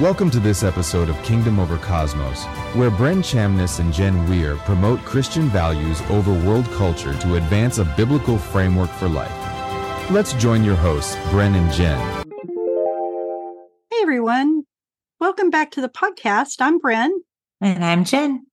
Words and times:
Welcome 0.00 0.28
to 0.32 0.40
this 0.40 0.64
episode 0.64 1.08
of 1.08 1.22
Kingdom 1.22 1.60
Over 1.60 1.78
Cosmos, 1.78 2.46
where 2.74 2.90
Bren 2.90 3.18
Chamness 3.18 3.78
and 3.78 3.92
Jen 3.92 4.28
Weir 4.28 4.56
promote 4.56 4.98
Christian 5.04 5.48
values 5.50 6.02
over 6.10 6.32
world 6.32 6.64
culture 6.72 7.16
to 7.16 7.36
advance 7.36 7.78
a 7.78 7.84
biblical 7.84 8.36
framework 8.36 8.90
for 8.90 9.08
life. 9.08 9.30
Let's 10.10 10.32
join 10.32 10.64
your 10.64 10.74
hosts, 10.74 11.14
Bren 11.30 11.54
and 11.54 11.72
Jen. 11.72 12.24
Hey 13.88 13.98
everyone, 14.02 14.64
welcome 15.20 15.50
back 15.50 15.70
to 15.70 15.80
the 15.80 15.88
podcast. 15.88 16.56
I'm 16.58 16.80
Bren. 16.80 17.10
And 17.60 17.84
I'm 17.84 18.04
Jen. 18.04 18.46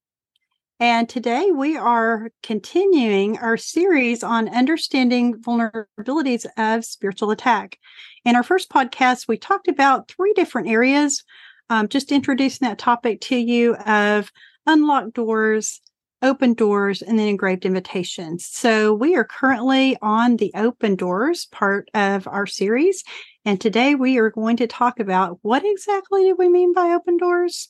And 0.80 1.10
today 1.10 1.50
we 1.50 1.76
are 1.76 2.30
continuing 2.44 3.40
our 3.40 3.58
series 3.58 4.24
on 4.24 4.48
understanding 4.48 5.42
vulnerabilities 5.42 6.46
of 6.56 6.86
spiritual 6.86 7.32
attack. 7.32 7.80
In 8.24 8.36
our 8.36 8.44
first 8.44 8.70
podcast, 8.70 9.28
we 9.28 9.38
talked 9.38 9.68
about 9.68 10.08
three 10.08 10.34
different 10.34 10.70
areas, 10.70 11.24
um, 11.72 11.88
just 11.88 12.12
introducing 12.12 12.68
that 12.68 12.78
topic 12.78 13.20
to 13.22 13.36
you 13.36 13.76
of 13.78 14.32
unlocked 14.68 15.14
doors, 15.14 15.82
open 16.22 16.54
doors, 16.54 17.02
and 17.02 17.18
then 17.18 17.28
engraved 17.28 17.66
invitations. 17.66 18.46
So 18.46 18.94
we 18.94 19.16
are 19.16 19.24
currently 19.24 19.98
on 20.04 20.38
the 20.38 20.52
open 20.54 20.96
doors 20.96 21.48
part 21.48 21.90
of 21.96 22.28
our 22.28 22.46
series. 22.46 23.04
And 23.44 23.60
today 23.60 23.96
we 23.96 24.20
are 24.20 24.30
going 24.30 24.58
to 24.58 24.68
talk 24.68 25.00
about 25.00 25.40
what 25.42 25.66
exactly 25.66 26.26
do 26.26 26.36
we 26.38 26.48
mean 26.48 26.74
by 26.74 26.92
open 26.92 27.18
doors? 27.18 27.70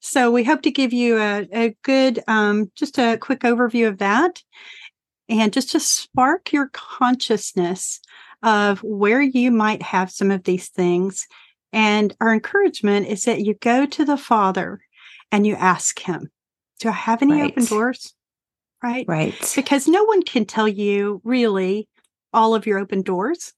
So 0.00 0.30
we 0.30 0.42
hope 0.42 0.62
to 0.62 0.70
give 0.70 0.94
you 0.94 1.18
a, 1.18 1.46
a 1.52 1.76
good, 1.82 2.20
um, 2.28 2.70
just 2.76 2.98
a 2.98 3.18
quick 3.18 3.40
overview 3.40 3.88
of 3.88 3.98
that 3.98 4.42
and 5.28 5.52
just 5.52 5.72
to 5.72 5.80
spark 5.80 6.50
your 6.52 6.70
consciousness 6.72 8.00
of 8.42 8.82
where 8.82 9.22
you 9.22 9.50
might 9.50 9.82
have 9.82 10.10
some 10.10 10.30
of 10.30 10.44
these 10.44 10.68
things. 10.68 11.26
And 11.72 12.14
our 12.20 12.32
encouragement 12.32 13.06
is 13.06 13.24
that 13.24 13.44
you 13.44 13.54
go 13.54 13.86
to 13.86 14.04
the 14.04 14.16
Father 14.16 14.80
and 15.32 15.46
you 15.46 15.54
ask 15.54 15.98
Him, 15.98 16.30
Do 16.80 16.88
I 16.88 16.92
have 16.92 17.22
any 17.22 17.40
right. 17.40 17.50
open 17.50 17.64
doors? 17.64 18.14
Right. 18.82 19.04
Right. 19.08 19.52
Because 19.56 19.88
no 19.88 20.04
one 20.04 20.22
can 20.22 20.44
tell 20.44 20.68
you 20.68 21.20
really 21.24 21.88
all 22.32 22.54
of 22.54 22.66
your 22.66 22.78
open 22.78 23.02
doors, 23.02 23.52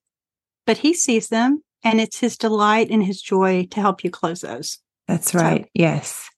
but 0.66 0.78
He 0.78 0.94
sees 0.94 1.28
them 1.28 1.62
and 1.82 2.00
it's 2.00 2.20
His 2.20 2.36
delight 2.36 2.88
and 2.90 3.04
His 3.04 3.20
joy 3.20 3.66
to 3.70 3.80
help 3.80 4.04
you 4.04 4.10
close 4.10 4.40
those. 4.40 4.78
That's 5.06 5.34
right. 5.34 5.64
So, 5.64 5.70
yes. 5.74 6.28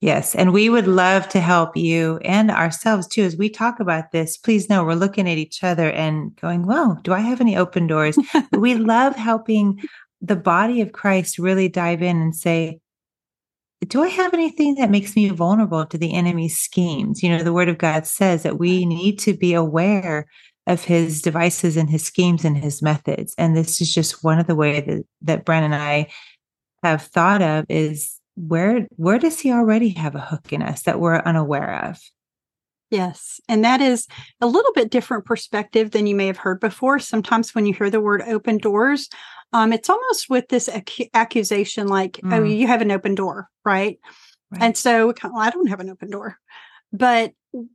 Yes. 0.00 0.34
And 0.34 0.54
we 0.54 0.70
would 0.70 0.86
love 0.86 1.28
to 1.28 1.40
help 1.40 1.76
you 1.76 2.18
and 2.24 2.50
ourselves 2.50 3.06
too. 3.06 3.22
As 3.22 3.36
we 3.36 3.50
talk 3.50 3.80
about 3.80 4.12
this, 4.12 4.38
please 4.38 4.70
know 4.70 4.82
we're 4.82 4.94
looking 4.94 5.28
at 5.28 5.36
each 5.36 5.62
other 5.62 5.90
and 5.90 6.34
going, 6.36 6.66
well, 6.66 6.98
do 7.02 7.12
I 7.12 7.20
have 7.20 7.40
any 7.40 7.54
open 7.54 7.86
doors? 7.86 8.18
we 8.52 8.74
love 8.74 9.14
helping 9.14 9.78
the 10.22 10.36
body 10.36 10.80
of 10.80 10.92
Christ 10.92 11.38
really 11.38 11.68
dive 11.68 12.02
in 12.02 12.16
and 12.16 12.34
say, 12.34 12.80
do 13.86 14.02
I 14.02 14.08
have 14.08 14.34
anything 14.34 14.74
that 14.76 14.90
makes 14.90 15.16
me 15.16 15.28
vulnerable 15.30 15.84
to 15.86 15.98
the 15.98 16.14
enemy's 16.14 16.58
schemes? 16.58 17.22
You 17.22 17.30
know, 17.30 17.42
the 17.42 17.52
word 17.52 17.68
of 17.68 17.78
God 17.78 18.06
says 18.06 18.42
that 18.42 18.58
we 18.58 18.86
need 18.86 19.18
to 19.20 19.34
be 19.34 19.54
aware 19.54 20.26
of 20.66 20.84
his 20.84 21.22
devices 21.22 21.76
and 21.76 21.90
his 21.90 22.04
schemes 22.04 22.44
and 22.44 22.56
his 22.56 22.82
methods. 22.82 23.34
And 23.36 23.56
this 23.56 23.80
is 23.80 23.92
just 23.92 24.22
one 24.22 24.38
of 24.38 24.46
the 24.46 24.54
ways 24.54 24.84
that, 24.86 25.04
that 25.22 25.44
Bren 25.46 25.62
and 25.62 25.74
I 25.74 26.08
have 26.82 27.02
thought 27.02 27.42
of 27.42 27.64
is 27.68 28.19
where 28.48 28.86
where 28.96 29.18
does 29.18 29.40
he 29.40 29.52
already 29.52 29.90
have 29.90 30.14
a 30.14 30.20
hook 30.20 30.52
in 30.52 30.62
us 30.62 30.82
that 30.82 31.00
we're 31.00 31.16
unaware 31.16 31.84
of 31.84 31.98
yes 32.90 33.40
and 33.48 33.64
that 33.64 33.80
is 33.80 34.06
a 34.40 34.46
little 34.46 34.72
bit 34.74 34.90
different 34.90 35.24
perspective 35.24 35.90
than 35.90 36.06
you 36.06 36.14
may 36.14 36.26
have 36.26 36.38
heard 36.38 36.60
before 36.60 36.98
sometimes 36.98 37.54
when 37.54 37.66
you 37.66 37.74
hear 37.74 37.90
the 37.90 38.00
word 38.00 38.22
open 38.22 38.58
doors 38.58 39.08
um, 39.52 39.72
it's 39.72 39.90
almost 39.90 40.30
with 40.30 40.48
this 40.48 40.68
ac- 40.68 41.10
accusation 41.12 41.88
like 41.88 42.20
oh, 42.24 42.28
mm. 42.28 42.32
oh 42.38 42.44
you 42.44 42.66
have 42.66 42.82
an 42.82 42.92
open 42.92 43.14
door 43.14 43.48
right, 43.64 43.98
right. 44.50 44.62
and 44.62 44.76
so 44.76 45.12
well, 45.24 45.38
i 45.38 45.50
don't 45.50 45.68
have 45.68 45.80
an 45.80 45.90
open 45.90 46.10
door 46.10 46.38
but 46.92 47.32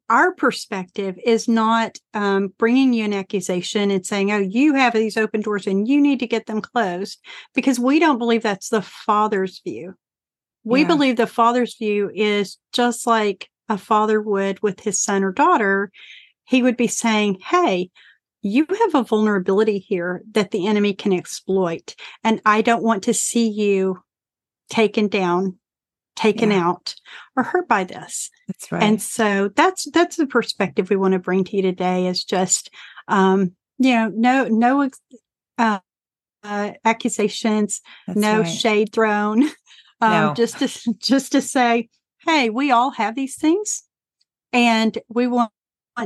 our 0.10 0.34
perspective 0.34 1.18
is 1.24 1.48
not 1.48 1.98
um, 2.14 2.54
bringing 2.58 2.94
you 2.94 3.06
an 3.06 3.14
accusation 3.14 3.92
and 3.92 4.06
saying, 4.06 4.32
oh, 4.32 4.40
you 4.40 4.74
have 4.74 4.94
these 4.94 5.18
open 5.18 5.42
doors 5.42 5.68
and 5.68 5.88
you 5.88 6.00
need 6.00 6.20
to 6.20 6.28
get 6.28 6.46
them 6.46 6.62
closed, 6.62 7.20
because 7.54 7.80
we 7.80 8.00
don't 8.00 8.18
believe 8.18 8.44
that's 8.44 8.70
the 8.70 8.82
Father's 8.82 9.62
view. 9.66 9.96
We 10.66 10.82
yeah. 10.82 10.88
believe 10.88 11.16
the 11.16 11.28
father's 11.28 11.76
view 11.76 12.12
is 12.14 12.58
just 12.74 13.08
like 13.08 13.50
a 13.70 13.78
father 13.78 14.22
would 14.22 14.62
with 14.62 14.82
his 14.82 15.00
son 15.00 15.24
or 15.24 15.32
daughter. 15.32 15.92
He 16.44 16.62
would 16.62 16.76
be 16.76 16.88
saying, 16.88 17.40
Hey, 17.46 17.90
you 18.42 18.68
have 18.70 18.94
a 18.94 19.04
vulnerability 19.04 19.80
here 19.80 20.22
that 20.34 20.52
the 20.52 20.68
enemy 20.68 20.94
can 20.94 21.14
exploit. 21.14 21.96
And 22.24 22.42
I 22.46 22.62
don't 22.62 22.84
want 22.84 23.04
to 23.04 23.14
see 23.14 23.48
you 23.48 24.04
taken 24.70 25.08
down, 25.08 25.58
taken 26.16 26.52
yeah. 26.52 26.68
out, 26.68 26.96
or 27.36 27.44
hurt 27.44 27.68
by 27.68 27.86
this. 27.86 28.30
That's 28.48 28.72
right. 28.72 28.84
And 28.84 29.02
so 29.02 29.50
that's 29.56 29.90
that's 29.92 30.18
the 30.18 30.28
perspective 30.28 30.90
we 30.90 30.96
want 30.96 31.14
to 31.14 31.20
bring 31.20 31.44
to 31.46 31.56
you 31.56 31.62
today 31.64 32.08
is 32.08 32.24
just 32.24 32.70
um, 33.08 33.54
you 33.78 33.94
know, 33.94 34.12
no 34.16 34.48
no 34.48 34.90
uh, 35.58 35.80
uh 36.44 36.72
accusations, 36.84 37.82
that's 38.06 38.20
no 38.20 38.42
right. 38.42 38.44
shade 38.44 38.94
thrown. 38.94 39.50
um, 40.02 40.12
no. 40.12 40.34
just 40.34 40.60
to 40.60 40.94
just 41.00 41.32
to 41.32 41.42
say, 41.42 41.90
hey, 42.26 42.50
we 42.50 42.72
all 42.72 42.92
have 42.92 43.16
these 43.16 43.36
things, 43.36 43.84
and 44.54 44.98
we 45.10 45.28
want, 45.28 45.52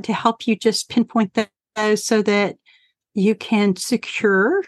to 0.03 0.13
help 0.13 0.45
you 0.45 0.55
just 0.55 0.87
pinpoint 0.87 1.35
those 1.75 2.05
so 2.05 2.21
that 2.21 2.57
you 3.15 3.33
can 3.33 3.75
secure 3.75 4.63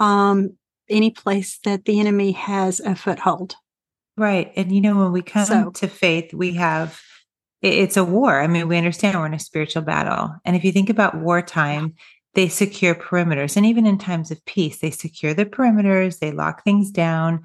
um, 0.00 0.56
any 0.90 1.12
place 1.12 1.60
that 1.64 1.84
the 1.84 2.00
enemy 2.00 2.32
has 2.32 2.80
a 2.80 2.96
foothold. 2.96 3.54
Right, 4.16 4.52
and 4.56 4.72
you 4.72 4.80
know 4.80 4.96
when 4.96 5.12
we 5.12 5.22
come 5.22 5.46
so, 5.46 5.70
to 5.70 5.86
faith, 5.86 6.34
we 6.34 6.54
have 6.54 7.00
it's 7.62 7.96
a 7.96 8.04
war. 8.04 8.40
I 8.40 8.48
mean, 8.48 8.66
we 8.66 8.76
understand 8.76 9.16
we're 9.16 9.26
in 9.26 9.34
a 9.34 9.38
spiritual 9.38 9.82
battle, 9.82 10.34
and 10.44 10.56
if 10.56 10.64
you 10.64 10.72
think 10.72 10.90
about 10.90 11.18
wartime. 11.18 11.94
They 12.34 12.48
secure 12.48 12.96
perimeters. 12.96 13.56
And 13.56 13.64
even 13.64 13.86
in 13.86 13.96
times 13.96 14.32
of 14.32 14.44
peace, 14.44 14.80
they 14.80 14.90
secure 14.90 15.34
the 15.34 15.46
perimeters, 15.46 16.18
they 16.18 16.32
lock 16.32 16.64
things 16.64 16.90
down, 16.90 17.44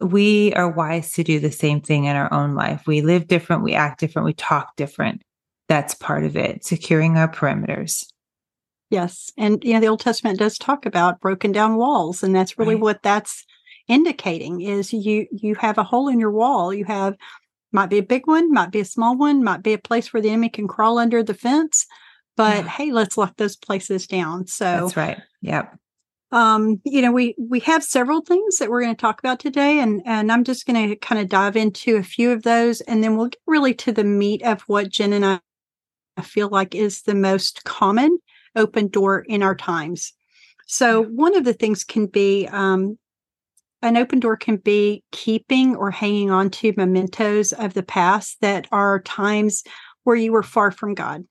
we 0.00 0.52
are 0.54 0.68
wise 0.68 1.12
to 1.12 1.24
do 1.24 1.40
the 1.40 1.52
same 1.52 1.80
thing 1.80 2.04
in 2.04 2.16
our 2.16 2.32
own 2.32 2.54
life. 2.54 2.86
We 2.86 3.00
live 3.00 3.28
different, 3.28 3.62
we 3.62 3.74
act 3.74 4.00
different, 4.00 4.26
we 4.26 4.34
talk 4.34 4.76
different. 4.76 5.22
That's 5.68 5.94
part 5.94 6.24
of 6.24 6.36
it, 6.36 6.64
securing 6.64 7.16
our 7.16 7.30
perimeters. 7.30 8.06
Yes. 8.90 9.32
And 9.36 9.62
you 9.64 9.72
know, 9.72 9.80
the 9.80 9.88
Old 9.88 10.00
Testament 10.00 10.38
does 10.38 10.58
talk 10.58 10.86
about 10.86 11.20
broken 11.20 11.50
down 11.50 11.76
walls. 11.76 12.22
And 12.22 12.34
that's 12.34 12.58
really 12.58 12.74
right. 12.74 12.82
what 12.82 13.02
that's 13.02 13.44
indicating 13.88 14.60
is 14.60 14.92
you 14.92 15.26
you 15.32 15.54
have 15.56 15.78
a 15.78 15.82
hole 15.82 16.08
in 16.08 16.20
your 16.20 16.30
wall. 16.30 16.72
You 16.72 16.84
have 16.84 17.16
might 17.72 17.90
be 17.90 17.98
a 17.98 18.02
big 18.02 18.26
one, 18.26 18.52
might 18.52 18.70
be 18.70 18.80
a 18.80 18.84
small 18.84 19.16
one, 19.16 19.42
might 19.42 19.62
be 19.62 19.72
a 19.72 19.78
place 19.78 20.12
where 20.12 20.20
the 20.20 20.30
enemy 20.30 20.50
can 20.50 20.68
crawl 20.68 20.98
under 20.98 21.22
the 21.22 21.34
fence. 21.34 21.86
But 22.36 22.64
yeah. 22.64 22.70
hey, 22.70 22.92
let's 22.92 23.18
lock 23.18 23.36
those 23.36 23.56
places 23.56 24.06
down. 24.06 24.46
So 24.46 24.64
that's 24.64 24.96
right. 24.96 25.18
Yep 25.42 25.76
um, 26.32 26.80
you 26.84 27.02
know, 27.02 27.12
we 27.12 27.34
we 27.38 27.60
have 27.60 27.84
several 27.84 28.20
things 28.20 28.58
that 28.58 28.68
we're 28.68 28.82
going 28.82 28.94
to 28.94 29.00
talk 29.00 29.20
about 29.20 29.38
today, 29.38 29.78
and 29.78 30.02
and 30.04 30.32
I'm 30.32 30.44
just 30.44 30.66
going 30.66 30.88
to 30.88 30.96
kind 30.96 31.20
of 31.20 31.28
dive 31.28 31.56
into 31.56 31.96
a 31.96 32.02
few 32.02 32.32
of 32.32 32.42
those, 32.42 32.80
and 32.82 33.02
then 33.02 33.16
we'll 33.16 33.28
get 33.28 33.40
really 33.46 33.74
to 33.74 33.92
the 33.92 34.04
meat 34.04 34.42
of 34.42 34.62
what 34.62 34.90
Jen 34.90 35.12
and 35.12 35.24
I, 35.24 35.40
I 36.16 36.22
feel 36.22 36.48
like 36.48 36.74
is 36.74 37.02
the 37.02 37.14
most 37.14 37.64
common 37.64 38.18
open 38.56 38.88
door 38.88 39.20
in 39.28 39.42
our 39.42 39.54
times. 39.54 40.12
So 40.66 41.04
one 41.04 41.36
of 41.36 41.44
the 41.44 41.52
things 41.52 41.84
can 41.84 42.06
be 42.06 42.48
um, 42.48 42.98
an 43.82 43.96
open 43.96 44.18
door 44.18 44.36
can 44.36 44.56
be 44.56 45.04
keeping 45.12 45.76
or 45.76 45.90
hanging 45.90 46.30
on 46.30 46.50
to 46.50 46.72
mementos 46.76 47.52
of 47.52 47.74
the 47.74 47.82
past 47.82 48.38
that 48.40 48.66
are 48.72 49.00
times 49.02 49.62
where 50.02 50.16
you 50.16 50.32
were 50.32 50.42
far 50.42 50.70
from 50.70 50.94
God. 50.94 51.24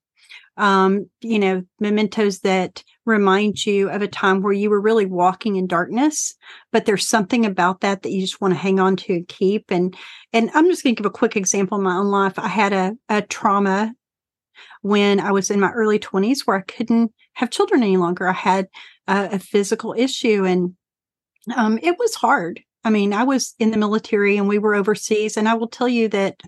Um, 0.58 1.10
you 1.20 1.38
know, 1.38 1.64
mementos 1.82 2.40
that 2.40 2.82
remind 3.06 3.66
you 3.66 3.90
of 3.90 4.02
a 4.02 4.08
time 4.08 4.42
where 4.42 4.54
you 4.54 4.70
were 4.70 4.82
really 4.82 5.06
walking 5.06 5.56
in 5.56 5.68
darkness 5.68 6.36
but 6.72 6.86
there's 6.86 7.08
something 7.08 7.46
about 7.46 7.82
that 7.82 8.02
that 8.02 8.12
you 8.12 8.22
just 8.22 8.42
want 8.42 8.54
to 8.54 8.60
hang 8.60 8.80
on 8.80 8.96
to 8.96 9.14
and 9.14 9.28
keep. 9.28 9.72
And 9.72 9.96
and 10.34 10.50
i'm 10.54 10.70
just 10.70 10.84
going 10.84 10.96
to 10.96 11.02
give 11.02 11.10
a 11.10 11.14
quick 11.14 11.36
example 11.36 11.78
in 11.78 11.84
my 11.84 11.96
own 11.96 12.08
life. 12.08 12.38
I 12.38 12.48
had 12.48 12.74
a, 12.74 12.94
a 13.10 13.22
trauma 13.22 13.94
when 14.82 15.20
i 15.20 15.32
was 15.32 15.50
in 15.50 15.60
my 15.60 15.72
early 15.72 16.00
20s 16.00 16.42
where 16.42 16.58
i 16.58 16.62
couldn't 16.62 17.14
have 17.34 17.52
children 17.52 17.84
any 17.84 17.98
longer. 17.98 18.28
I 18.28 18.34
had 18.34 18.68
a, 19.08 19.30
a 19.34 19.40
physical 19.40 19.94
issue 19.98 20.46
and 20.46 20.76
um, 21.56 21.78
it 21.84 21.98
was 22.00 22.16
hard. 22.16 22.62
I 22.84 22.90
mean 22.90 23.14
i 23.14 23.24
was 23.24 23.56
in 23.60 23.72
the 23.72 23.78
military 23.78 24.38
and 24.38 24.48
we 24.48 24.60
were 24.60 24.76
overseas 24.76 25.38
and 25.38 25.48
i 25.48 25.54
will 25.54 25.68
tell 25.68 25.90
you 25.90 26.08
that 26.10 26.42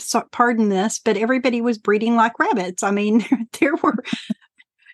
so, 0.00 0.22
pardon 0.30 0.68
this, 0.68 1.00
but 1.04 1.16
everybody 1.16 1.60
was 1.60 1.78
breeding 1.78 2.14
like 2.16 2.38
rabbits. 2.38 2.82
I 2.82 2.90
mean, 2.90 3.24
there 3.60 3.74
were 3.76 3.96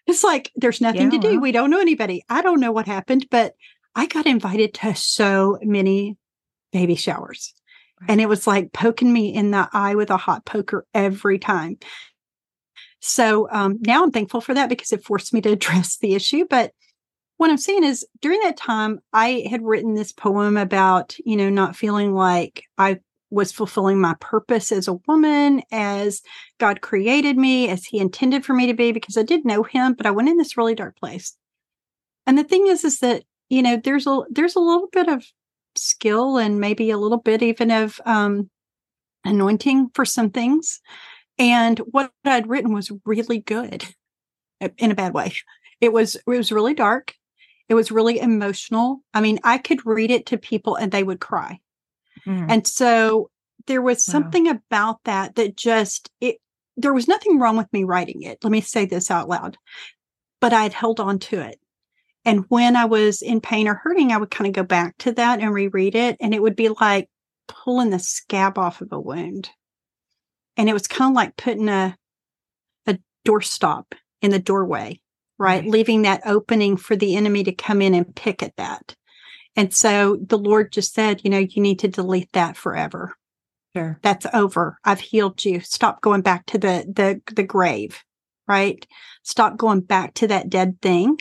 it's 0.06 0.24
like 0.24 0.52
there's 0.56 0.80
nothing 0.80 1.10
yeah, 1.12 1.18
to 1.18 1.18
do. 1.18 1.28
Well. 1.32 1.40
We 1.40 1.52
don't 1.52 1.70
know 1.70 1.80
anybody. 1.80 2.24
I 2.28 2.42
don't 2.42 2.60
know 2.60 2.72
what 2.72 2.86
happened, 2.86 3.28
but 3.30 3.54
I 3.94 4.06
got 4.06 4.26
invited 4.26 4.74
to 4.74 4.94
so 4.94 5.58
many 5.62 6.16
baby 6.72 6.94
showers. 6.94 7.54
Right. 8.00 8.10
And 8.10 8.20
it 8.20 8.28
was 8.28 8.46
like 8.46 8.72
poking 8.72 9.12
me 9.12 9.32
in 9.32 9.50
the 9.50 9.68
eye 9.72 9.94
with 9.94 10.10
a 10.10 10.16
hot 10.16 10.44
poker 10.44 10.86
every 10.92 11.38
time. 11.38 11.78
So 13.00 13.48
um, 13.50 13.78
now 13.80 14.02
I'm 14.02 14.10
thankful 14.10 14.40
for 14.40 14.54
that 14.54 14.68
because 14.68 14.92
it 14.92 15.04
forced 15.04 15.32
me 15.32 15.40
to 15.42 15.52
address 15.52 15.98
the 15.98 16.14
issue. 16.14 16.44
But 16.48 16.72
what 17.36 17.50
I'm 17.50 17.58
saying 17.58 17.84
is 17.84 18.06
during 18.20 18.40
that 18.40 18.56
time, 18.56 19.00
I 19.12 19.46
had 19.50 19.62
written 19.62 19.94
this 19.94 20.12
poem 20.12 20.56
about, 20.56 21.16
you 21.24 21.36
know, 21.36 21.50
not 21.50 21.76
feeling 21.76 22.14
like 22.14 22.64
I 22.78 23.00
was 23.34 23.52
fulfilling 23.52 24.00
my 24.00 24.14
purpose 24.20 24.72
as 24.72 24.88
a 24.88 24.98
woman, 25.06 25.62
as 25.72 26.22
God 26.58 26.80
created 26.80 27.36
me, 27.36 27.68
as 27.68 27.84
He 27.84 27.98
intended 27.98 28.44
for 28.44 28.54
me 28.54 28.66
to 28.66 28.74
be, 28.74 28.92
because 28.92 29.16
I 29.16 29.22
did 29.22 29.44
know 29.44 29.62
Him, 29.62 29.94
but 29.94 30.06
I 30.06 30.10
went 30.10 30.28
in 30.28 30.36
this 30.36 30.56
really 30.56 30.74
dark 30.74 30.96
place. 30.96 31.36
And 32.26 32.38
the 32.38 32.44
thing 32.44 32.66
is, 32.68 32.84
is 32.84 33.00
that 33.00 33.24
you 33.50 33.62
know, 33.62 33.76
there's 33.76 34.06
a 34.06 34.22
there's 34.30 34.56
a 34.56 34.60
little 34.60 34.88
bit 34.92 35.08
of 35.08 35.24
skill 35.76 36.38
and 36.38 36.60
maybe 36.60 36.90
a 36.90 36.98
little 36.98 37.18
bit 37.18 37.42
even 37.42 37.70
of 37.70 38.00
um, 38.06 38.50
anointing 39.24 39.90
for 39.94 40.04
some 40.04 40.30
things. 40.30 40.80
And 41.38 41.78
what 41.78 42.12
I'd 42.24 42.48
written 42.48 42.72
was 42.72 42.92
really 43.04 43.40
good 43.40 43.84
in 44.78 44.90
a 44.90 44.94
bad 44.94 45.14
way. 45.14 45.32
It 45.80 45.92
was 45.92 46.16
it 46.16 46.22
was 46.26 46.52
really 46.52 46.74
dark. 46.74 47.14
It 47.68 47.74
was 47.74 47.90
really 47.90 48.18
emotional. 48.18 49.00
I 49.14 49.20
mean, 49.20 49.38
I 49.42 49.58
could 49.58 49.86
read 49.86 50.10
it 50.10 50.26
to 50.26 50.38
people 50.38 50.76
and 50.76 50.92
they 50.92 51.02
would 51.02 51.20
cry. 51.20 51.60
Mm. 52.26 52.46
And 52.48 52.66
so 52.66 53.30
there 53.66 53.82
was 53.82 54.04
something 54.04 54.46
wow. 54.46 54.52
about 54.52 55.04
that 55.04 55.36
that 55.36 55.56
just 55.56 56.10
it 56.20 56.36
there 56.76 56.94
was 56.94 57.08
nothing 57.08 57.38
wrong 57.38 57.56
with 57.56 57.72
me 57.72 57.84
writing 57.84 58.22
it. 58.22 58.38
Let 58.42 58.50
me 58.50 58.60
say 58.60 58.84
this 58.84 59.10
out 59.10 59.28
loud. 59.28 59.56
But 60.40 60.52
I 60.52 60.62
had 60.62 60.72
held 60.72 61.00
on 61.00 61.18
to 61.20 61.40
it. 61.40 61.58
And 62.24 62.44
when 62.48 62.74
I 62.74 62.86
was 62.86 63.22
in 63.22 63.40
pain 63.40 63.68
or 63.68 63.74
hurting, 63.74 64.10
I 64.10 64.16
would 64.16 64.30
kind 64.30 64.48
of 64.48 64.54
go 64.54 64.62
back 64.62 64.96
to 64.98 65.12
that 65.12 65.40
and 65.40 65.52
reread 65.52 65.94
it. 65.94 66.16
And 66.20 66.34
it 66.34 66.42
would 66.42 66.56
be 66.56 66.68
like 66.68 67.08
pulling 67.48 67.90
the 67.90 67.98
scab 67.98 68.58
off 68.58 68.80
of 68.80 68.92
a 68.92 69.00
wound. 69.00 69.50
And 70.56 70.68
it 70.68 70.72
was 70.72 70.88
kind 70.88 71.12
of 71.12 71.16
like 71.16 71.36
putting 71.36 71.68
a 71.68 71.96
a 72.86 72.98
doorstop 73.26 73.92
in 74.22 74.30
the 74.30 74.38
doorway, 74.38 75.00
right? 75.38 75.62
right? 75.62 75.70
Leaving 75.70 76.02
that 76.02 76.22
opening 76.24 76.76
for 76.76 76.96
the 76.96 77.16
enemy 77.16 77.44
to 77.44 77.52
come 77.52 77.82
in 77.82 77.94
and 77.94 78.14
pick 78.16 78.42
at 78.42 78.56
that. 78.56 78.96
And 79.56 79.72
so 79.72 80.18
the 80.20 80.38
Lord 80.38 80.72
just 80.72 80.94
said, 80.94 81.20
you 81.24 81.30
know, 81.30 81.38
you 81.38 81.62
need 81.62 81.78
to 81.80 81.88
delete 81.88 82.32
that 82.32 82.56
forever. 82.56 83.14
Sure. 83.76 83.98
That's 84.02 84.26
over. 84.32 84.78
I've 84.84 85.00
healed 85.00 85.44
you. 85.44 85.60
Stop 85.60 86.00
going 86.00 86.22
back 86.22 86.46
to 86.46 86.58
the 86.58 86.84
the 86.86 87.34
the 87.34 87.42
grave, 87.42 88.02
right? 88.46 88.86
Stop 89.22 89.56
going 89.56 89.80
back 89.80 90.14
to 90.14 90.28
that 90.28 90.48
dead 90.48 90.80
thing 90.80 91.18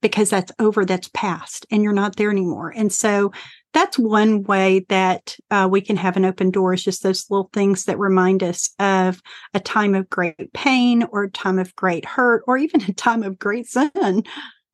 because 0.00 0.30
that's 0.30 0.52
over, 0.60 0.84
that's 0.84 1.10
past, 1.12 1.66
and 1.70 1.82
you're 1.82 1.92
not 1.92 2.14
there 2.16 2.30
anymore. 2.30 2.72
And 2.74 2.92
so 2.92 3.32
that's 3.74 3.98
one 3.98 4.44
way 4.44 4.86
that 4.88 5.36
uh, 5.50 5.68
we 5.70 5.80
can 5.80 5.96
have 5.96 6.16
an 6.16 6.24
open 6.24 6.50
door 6.50 6.72
is 6.72 6.84
just 6.84 7.02
those 7.02 7.28
little 7.30 7.50
things 7.52 7.84
that 7.84 7.98
remind 7.98 8.42
us 8.42 8.70
of 8.78 9.20
a 9.52 9.60
time 9.60 9.94
of 9.94 10.08
great 10.08 10.52
pain 10.54 11.02
or 11.10 11.24
a 11.24 11.30
time 11.30 11.58
of 11.58 11.74
great 11.76 12.04
hurt 12.04 12.42
or 12.46 12.56
even 12.56 12.82
a 12.82 12.92
time 12.92 13.22
of 13.22 13.38
great 13.38 13.66
sin. 13.66 14.22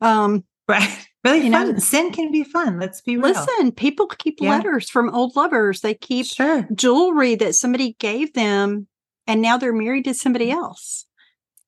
Um, 0.00 0.44
right. 0.68 1.08
Really 1.24 1.46
you 1.46 1.52
fun. 1.52 1.72
Know, 1.72 1.78
sin 1.78 2.12
can 2.12 2.30
be 2.30 2.44
fun. 2.44 2.78
Let's 2.78 3.00
be 3.00 3.16
real. 3.16 3.32
Listen, 3.32 3.72
people 3.72 4.06
keep 4.06 4.38
yeah. 4.40 4.50
letters 4.50 4.90
from 4.90 5.08
old 5.08 5.34
lovers. 5.36 5.80
They 5.80 5.94
keep 5.94 6.26
sure. 6.26 6.68
jewelry 6.74 7.34
that 7.36 7.54
somebody 7.54 7.96
gave 7.98 8.34
them 8.34 8.88
and 9.26 9.40
now 9.40 9.56
they're 9.56 9.72
married 9.72 10.04
to 10.04 10.14
somebody 10.14 10.48
mm. 10.48 10.54
else 10.54 11.06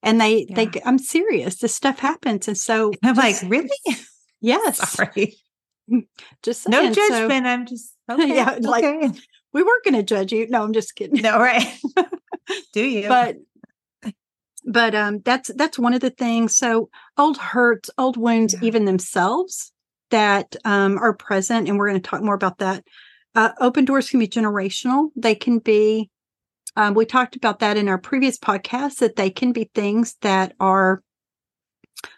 and 0.02 0.20
they 0.20 0.46
yeah. 0.48 0.54
they 0.64 0.82
i'm 0.84 0.98
serious 0.98 1.56
this 1.56 1.74
stuff 1.74 1.98
happens 1.98 2.48
and 2.48 2.58
so 2.58 2.92
i'm 3.04 3.14
just, 3.14 3.42
like 3.42 3.50
really 3.50 3.98
yes 4.40 4.88
sorry 4.90 5.36
just 6.42 6.62
saying. 6.62 6.70
no 6.70 6.92
judgment 6.92 7.44
so, 7.44 7.50
i'm 7.50 7.66
just 7.66 7.94
okay, 8.10 8.34
yeah 8.34 8.52
okay. 8.52 8.60
like 8.60 9.14
we 9.52 9.62
weren't 9.62 9.84
going 9.84 9.94
to 9.94 10.02
judge 10.02 10.32
you 10.32 10.46
no 10.48 10.62
i'm 10.62 10.72
just 10.72 10.94
kidding 10.94 11.22
no 11.22 11.38
right 11.38 11.78
do 12.72 12.84
you 12.84 13.08
but 13.08 13.36
but 14.66 14.94
um 14.94 15.20
that's 15.24 15.50
that's 15.54 15.78
one 15.78 15.94
of 15.94 16.00
the 16.00 16.10
things 16.10 16.56
so 16.56 16.88
old 17.16 17.38
hurts 17.38 17.88
old 17.96 18.16
wounds 18.16 18.54
yeah. 18.54 18.60
even 18.62 18.84
themselves 18.84 19.72
that 20.10 20.56
um 20.64 20.98
are 20.98 21.14
present 21.14 21.68
and 21.68 21.78
we're 21.78 21.88
going 21.88 22.00
to 22.00 22.10
talk 22.10 22.22
more 22.22 22.34
about 22.34 22.58
that 22.58 22.84
uh, 23.34 23.52
open 23.60 23.84
doors 23.84 24.08
can 24.08 24.18
be 24.18 24.28
generational 24.28 25.10
they 25.14 25.34
can 25.34 25.58
be 25.58 26.10
um, 26.76 26.92
we 26.92 27.06
talked 27.06 27.36
about 27.36 27.60
that 27.60 27.78
in 27.78 27.88
our 27.88 27.96
previous 27.96 28.38
podcast 28.38 28.96
that 28.96 29.16
they 29.16 29.30
can 29.30 29.52
be 29.52 29.70
things 29.74 30.16
that 30.20 30.52
are 30.60 31.02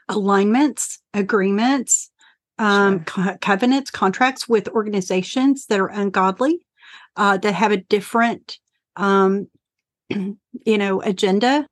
alignments, 0.09 0.99
agreements, 1.15 2.11
um, 2.59 3.05
sure. 3.07 3.25
co- 3.25 3.37
covenants, 3.41 3.93
contracts 3.93 4.49
with 4.49 4.69
organizations 4.71 5.67
that 5.67 5.79
are 5.79 5.89
ungodly, 5.89 6.61
uh, 7.17 7.39
that 7.39 7.55
have 7.55 7.71
a 7.71 7.77
different, 7.77 8.59
um, 8.97 9.49
you 10.09 10.39
know, 10.67 11.01
agenda 11.03 11.67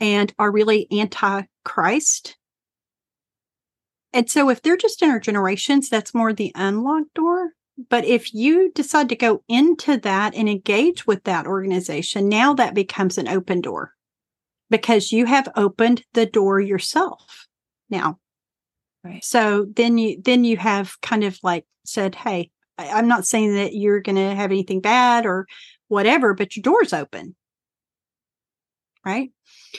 and 0.00 0.32
are 0.38 0.50
really 0.50 0.86
anti-Christ. 0.90 2.36
And 4.12 4.30
so 4.30 4.48
if 4.48 4.62
they're 4.62 4.76
just 4.76 5.00
intergenerations, 5.00 5.88
that's 5.88 6.14
more 6.14 6.32
the 6.32 6.52
unlocked 6.54 7.14
door. 7.14 7.52
But 7.90 8.04
if 8.06 8.32
you 8.32 8.72
decide 8.72 9.10
to 9.10 9.16
go 9.16 9.42
into 9.48 9.98
that 9.98 10.34
and 10.34 10.48
engage 10.48 11.06
with 11.06 11.24
that 11.24 11.46
organization, 11.46 12.28
now 12.28 12.54
that 12.54 12.74
becomes 12.74 13.18
an 13.18 13.28
open 13.28 13.60
door 13.60 13.92
because 14.70 15.12
you 15.12 15.26
have 15.26 15.48
opened 15.56 16.02
the 16.14 16.26
door 16.26 16.60
yourself 16.60 17.46
now. 17.90 18.18
Right. 19.04 19.24
So 19.24 19.66
then 19.76 19.98
you 19.98 20.20
then 20.20 20.44
you 20.44 20.56
have 20.56 21.00
kind 21.00 21.22
of 21.22 21.38
like 21.42 21.64
said, 21.84 22.14
"Hey, 22.14 22.50
I, 22.78 22.98
am 22.98 23.06
not 23.06 23.26
saying 23.26 23.54
that 23.54 23.74
you're 23.74 24.00
going 24.00 24.16
to 24.16 24.34
have 24.34 24.50
anything 24.50 24.80
bad 24.80 25.26
or 25.26 25.46
whatever, 25.88 26.34
but 26.34 26.56
your 26.56 26.62
door's 26.62 26.92
open." 26.92 27.36
Right? 29.04 29.30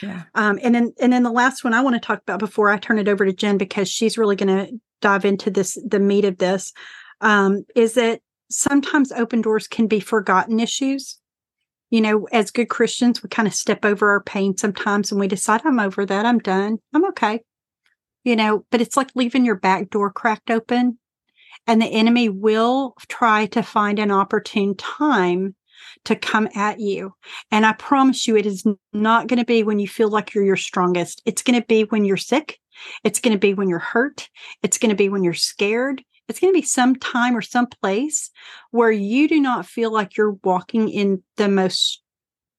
Yeah. 0.02 0.24
Um, 0.34 0.58
and 0.62 0.74
then 0.74 0.92
and 1.00 1.12
then 1.12 1.22
the 1.22 1.32
last 1.32 1.64
one 1.64 1.74
I 1.74 1.80
want 1.80 1.94
to 1.94 2.00
talk 2.00 2.20
about 2.22 2.38
before 2.38 2.70
I 2.70 2.78
turn 2.78 2.98
it 2.98 3.08
over 3.08 3.24
to 3.24 3.32
Jen 3.32 3.58
because 3.58 3.88
she's 3.88 4.18
really 4.18 4.36
going 4.36 4.48
to 4.48 4.72
dive 5.00 5.24
into 5.24 5.50
this 5.50 5.78
the 5.86 6.00
meat 6.00 6.24
of 6.24 6.38
this 6.38 6.72
um, 7.20 7.64
is 7.74 7.94
that 7.94 8.20
sometimes 8.50 9.12
open 9.12 9.40
doors 9.40 9.66
can 9.68 9.86
be 9.86 10.00
forgotten 10.00 10.60
issues. 10.60 11.18
You 11.90 12.00
know, 12.02 12.28
as 12.32 12.50
good 12.50 12.68
Christians, 12.68 13.22
we 13.22 13.30
kind 13.30 13.48
of 13.48 13.54
step 13.54 13.84
over 13.84 14.10
our 14.10 14.22
pain 14.22 14.56
sometimes 14.56 15.10
and 15.10 15.18
we 15.18 15.26
decide, 15.26 15.62
I'm 15.64 15.80
over 15.80 16.04
that, 16.04 16.26
I'm 16.26 16.38
done, 16.38 16.78
I'm 16.94 17.06
okay. 17.06 17.40
You 18.24 18.36
know, 18.36 18.66
but 18.70 18.80
it's 18.82 18.96
like 18.96 19.10
leaving 19.14 19.44
your 19.44 19.54
back 19.56 19.88
door 19.88 20.12
cracked 20.12 20.50
open, 20.50 20.98
and 21.66 21.80
the 21.80 21.86
enemy 21.86 22.28
will 22.28 22.94
try 23.08 23.46
to 23.46 23.62
find 23.62 23.98
an 23.98 24.10
opportune 24.10 24.76
time 24.76 25.54
to 26.08 26.16
come 26.16 26.48
at 26.54 26.80
you. 26.80 27.12
And 27.50 27.66
I 27.66 27.74
promise 27.74 28.26
you, 28.26 28.34
it 28.34 28.46
is 28.46 28.64
not 28.94 29.26
going 29.26 29.38
to 29.38 29.44
be 29.44 29.62
when 29.62 29.78
you 29.78 29.86
feel 29.86 30.08
like 30.08 30.32
you're 30.32 30.44
your 30.44 30.56
strongest. 30.56 31.20
It's 31.26 31.42
going 31.42 31.60
to 31.60 31.66
be 31.66 31.82
when 31.84 32.06
you're 32.06 32.16
sick. 32.16 32.58
It's 33.04 33.20
going 33.20 33.34
to 33.34 33.38
be 33.38 33.52
when 33.52 33.68
you're 33.68 33.78
hurt. 33.78 34.30
It's 34.62 34.78
going 34.78 34.88
to 34.88 34.96
be 34.96 35.10
when 35.10 35.22
you're 35.22 35.34
scared. 35.34 36.02
It's 36.26 36.40
going 36.40 36.50
to 36.50 36.58
be 36.58 36.64
some 36.64 36.96
time 36.96 37.36
or 37.36 37.42
some 37.42 37.66
place 37.66 38.30
where 38.70 38.90
you 38.90 39.28
do 39.28 39.38
not 39.38 39.66
feel 39.66 39.92
like 39.92 40.16
you're 40.16 40.38
walking 40.42 40.88
in 40.88 41.22
the 41.36 41.48
most, 41.48 42.02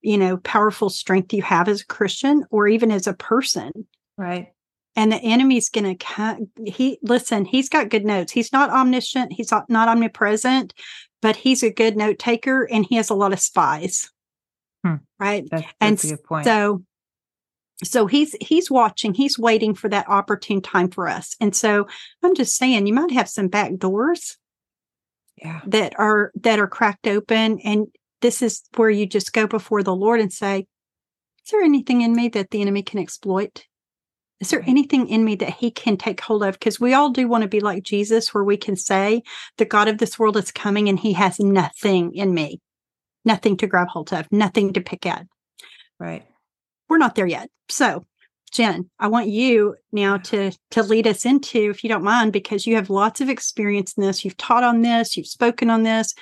you 0.01 0.19
know, 0.19 0.37
powerful 0.37 0.91
strength 0.91 1.33
you 1.33 1.41
have 1.41 1.67
as 1.67 1.81
a 1.81 1.87
Christian 1.87 2.45
or 2.51 2.67
even 2.67 2.91
as 2.91 3.07
a 3.07 3.13
person. 3.13 3.71
Right. 4.15 4.49
And 4.99 5.13
the 5.13 5.21
enemy's 5.21 5.69
going 5.69 5.97
to, 5.97 6.47
he, 6.65 6.99
listen, 7.01 7.45
he's 7.45 7.69
got 7.69 7.87
good 7.87 8.03
notes. 8.03 8.33
He's 8.33 8.51
not 8.51 8.69
omniscient. 8.69 9.31
He's 9.31 9.49
not 9.49 9.87
omnipresent, 9.87 10.73
but 11.21 11.37
he's 11.37 11.63
a 11.63 11.71
good 11.71 11.95
note 11.95 12.19
taker 12.19 12.65
and 12.65 12.85
he 12.85 12.97
has 12.97 13.09
a 13.09 13.13
lot 13.13 13.31
of 13.31 13.39
spies. 13.39 14.09
Hmm. 14.83 14.95
Right. 15.17 15.47
That's, 15.49 15.63
that's 15.79 16.03
and 16.03 16.19
so 16.43 16.83
so 17.81 18.07
he's 18.07 18.35
he's 18.41 18.69
watching 18.69 19.13
he's 19.13 19.39
waiting 19.39 19.73
for 19.73 19.87
that 19.87 20.09
opportune 20.09 20.61
time 20.61 20.89
for 20.89 21.07
us 21.07 21.37
and 21.39 21.55
so 21.55 21.87
i'm 22.21 22.35
just 22.35 22.57
saying 22.57 22.85
you 22.85 22.93
might 22.93 23.11
have 23.11 23.29
some 23.29 23.47
back 23.47 23.73
doors 23.77 24.37
yeah 25.37 25.61
that 25.65 25.97
are 25.97 26.33
that 26.35 26.59
are 26.59 26.67
cracked 26.67 27.07
open 27.07 27.57
and 27.59 27.87
this 28.19 28.41
is 28.41 28.63
where 28.75 28.89
you 28.89 29.05
just 29.05 29.31
go 29.31 29.47
before 29.47 29.81
the 29.81 29.95
lord 29.95 30.19
and 30.19 30.33
say 30.33 30.67
is 31.45 31.51
there 31.51 31.61
anything 31.61 32.01
in 32.01 32.13
me 32.13 32.27
that 32.27 32.49
the 32.49 32.59
enemy 32.59 32.83
can 32.83 32.99
exploit 32.99 33.63
is 34.39 34.49
there 34.49 34.63
anything 34.65 35.07
in 35.09 35.25
me 35.25 35.35
that 35.35 35.55
he 35.55 35.69
can 35.69 35.97
take 35.97 36.21
hold 36.21 36.43
of 36.43 36.53
because 36.53 36.79
we 36.79 36.93
all 36.93 37.09
do 37.09 37.27
want 37.27 37.41
to 37.41 37.47
be 37.47 37.59
like 37.59 37.83
jesus 37.83 38.33
where 38.33 38.43
we 38.43 38.57
can 38.57 38.75
say 38.75 39.21
the 39.57 39.65
god 39.65 39.87
of 39.87 39.97
this 39.97 40.17
world 40.17 40.37
is 40.37 40.51
coming 40.51 40.87
and 40.87 40.99
he 40.99 41.13
has 41.13 41.39
nothing 41.39 42.13
in 42.13 42.33
me 42.33 42.59
nothing 43.25 43.57
to 43.57 43.67
grab 43.67 43.87
hold 43.87 44.11
of 44.13 44.31
nothing 44.31 44.73
to 44.73 44.81
pick 44.81 45.05
at 45.05 45.25
right 45.99 46.25
we're 46.89 46.97
not 46.97 47.15
there 47.15 47.27
yet. 47.27 47.49
So, 47.69 48.05
Jen, 48.51 48.89
I 48.99 49.07
want 49.07 49.27
you 49.27 49.75
now 49.91 50.17
to 50.17 50.51
to 50.71 50.83
lead 50.83 51.07
us 51.07 51.23
into, 51.23 51.69
if 51.69 51.83
you 51.83 51.89
don't 51.89 52.03
mind, 52.03 52.33
because 52.33 52.65
you 52.65 52.75
have 52.75 52.89
lots 52.89 53.21
of 53.21 53.29
experience 53.29 53.93
in 53.93 54.03
this. 54.03 54.25
You've 54.25 54.37
taught 54.37 54.63
on 54.63 54.81
this, 54.81 55.15
you've 55.15 55.27
spoken 55.27 55.69
on 55.69 55.83
this 55.83 56.13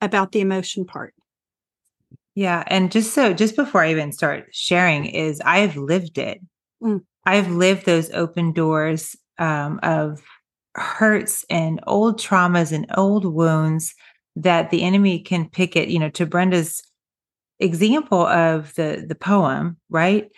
about 0.00 0.32
the 0.32 0.40
emotion 0.40 0.84
part. 0.84 1.12
Yeah, 2.36 2.62
and 2.68 2.92
just 2.92 3.12
so 3.12 3.34
just 3.34 3.56
before 3.56 3.82
I 3.82 3.90
even 3.90 4.12
start 4.12 4.46
sharing, 4.52 5.06
is 5.06 5.42
I've 5.44 5.76
lived 5.76 6.16
it. 6.16 6.40
Mm. 6.82 7.00
I've 7.24 7.50
lived 7.50 7.86
those 7.86 8.10
open 8.10 8.52
doors 8.52 9.16
um, 9.38 9.80
of 9.82 10.22
hurts 10.74 11.44
and 11.50 11.80
old 11.86 12.18
traumas 12.18 12.72
and 12.72 12.86
old 12.96 13.24
wounds 13.24 13.94
that 14.36 14.70
the 14.70 14.82
enemy 14.82 15.20
can 15.20 15.48
pick 15.48 15.76
it. 15.76 15.88
You 15.88 15.98
know, 15.98 16.10
to 16.10 16.26
Brenda's 16.26 16.82
example 17.58 18.26
of 18.26 18.74
the 18.74 19.04
the 19.06 19.14
poem, 19.14 19.76
right? 19.88 20.30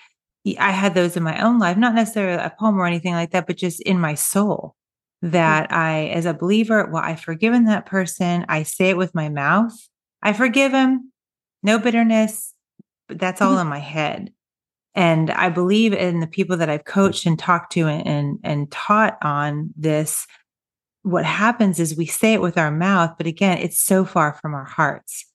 I 0.58 0.72
had 0.72 0.94
those 0.94 1.16
in 1.16 1.22
my 1.22 1.40
own 1.40 1.58
life, 1.58 1.76
not 1.76 1.94
necessarily 1.94 2.42
a 2.42 2.52
poem 2.58 2.76
or 2.76 2.86
anything 2.86 3.14
like 3.14 3.30
that, 3.30 3.46
but 3.46 3.56
just 3.56 3.80
in 3.82 4.00
my 4.00 4.14
soul 4.14 4.74
that 5.22 5.70
mm-hmm. 5.70 5.78
I, 5.78 6.06
as 6.08 6.26
a 6.26 6.34
believer, 6.34 6.86
well, 6.86 7.02
I've 7.02 7.20
forgiven 7.20 7.66
that 7.66 7.86
person. 7.86 8.44
I 8.48 8.64
say 8.64 8.90
it 8.90 8.96
with 8.96 9.14
my 9.14 9.28
mouth. 9.28 9.72
I 10.20 10.32
forgive 10.32 10.72
him. 10.72 11.12
No 11.62 11.78
bitterness, 11.78 12.54
but 13.06 13.20
that's 13.20 13.40
all 13.40 13.52
mm-hmm. 13.52 13.60
in 13.60 13.66
my 13.68 13.78
head. 13.78 14.32
And 14.94 15.30
I 15.30 15.48
believe 15.48 15.92
in 15.92 16.20
the 16.20 16.26
people 16.26 16.56
that 16.58 16.68
I've 16.68 16.84
coached 16.84 17.26
and 17.26 17.38
talked 17.38 17.72
to 17.72 17.86
and, 17.86 18.06
and, 18.06 18.38
and 18.44 18.70
taught 18.70 19.18
on 19.22 19.70
this. 19.76 20.26
What 21.02 21.24
happens 21.24 21.80
is 21.80 21.96
we 21.96 22.06
say 22.06 22.34
it 22.34 22.42
with 22.42 22.58
our 22.58 22.70
mouth, 22.70 23.14
but 23.16 23.26
again, 23.26 23.58
it's 23.58 23.78
so 23.78 24.04
far 24.04 24.34
from 24.34 24.54
our 24.54 24.64
hearts 24.64 25.26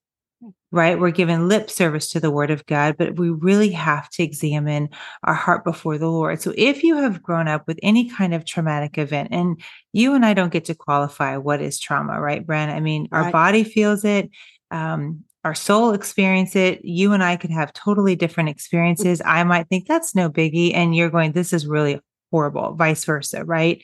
right? 0.72 1.00
We're 1.00 1.12
given 1.12 1.48
lip 1.48 1.70
service 1.70 2.10
to 2.10 2.20
the 2.20 2.32
word 2.32 2.52
of 2.52 2.66
God, 2.66 2.98
but 2.98 3.18
we 3.18 3.30
really 3.30 3.72
have 3.72 4.10
to 4.12 4.24
examine 4.24 4.90
our 5.24 5.34
heart 5.34 5.64
before 5.64 5.98
the 5.98 6.10
Lord. 6.10 6.42
So 6.42 6.54
if 6.58 6.84
you 6.84 6.98
have 6.98 7.24
grown 7.24 7.48
up 7.48 7.68
with 7.68 7.80
any 7.82 8.10
kind 8.10 8.34
of 8.34 8.46
traumatic 8.46 8.98
event, 8.98 9.30
and 9.32 9.62
you 9.94 10.14
and 10.14 10.26
I 10.26 10.34
don't 10.34 10.52
get 10.52 10.66
to 10.66 10.76
qualify 10.76 11.38
what 11.38 11.62
is 11.62 11.80
trauma, 11.80 12.20
right, 12.20 12.46
Bren? 12.46 12.70
I 12.70 12.80
mean, 12.80 13.08
right. 13.12 13.26
our 13.26 13.32
body 13.32 13.64
feels 13.64 14.04
it. 14.04 14.30
Um, 14.70 15.24
our 15.48 15.56
soul 15.56 15.94
experience 15.94 16.58
it. 16.58 16.84
You 16.84 17.13
and 17.13 17.24
I 17.24 17.38
could 17.38 17.51
have 17.51 17.72
totally 17.72 18.18
different 18.18 18.50
experiences. 18.50 19.22
I 19.24 19.46
might 19.46 19.70
think 19.70 19.88
that's 19.88 20.13
no 20.13 20.30
biggie. 20.30 20.74
And 20.75 20.94
you're 20.94 21.10
going, 21.10 21.32
this 21.32 21.54
is 21.54 21.66
really 21.66 22.01
horrible, 22.32 22.74
vice 22.74 23.06
versa, 23.06 23.46
right? 23.46 23.82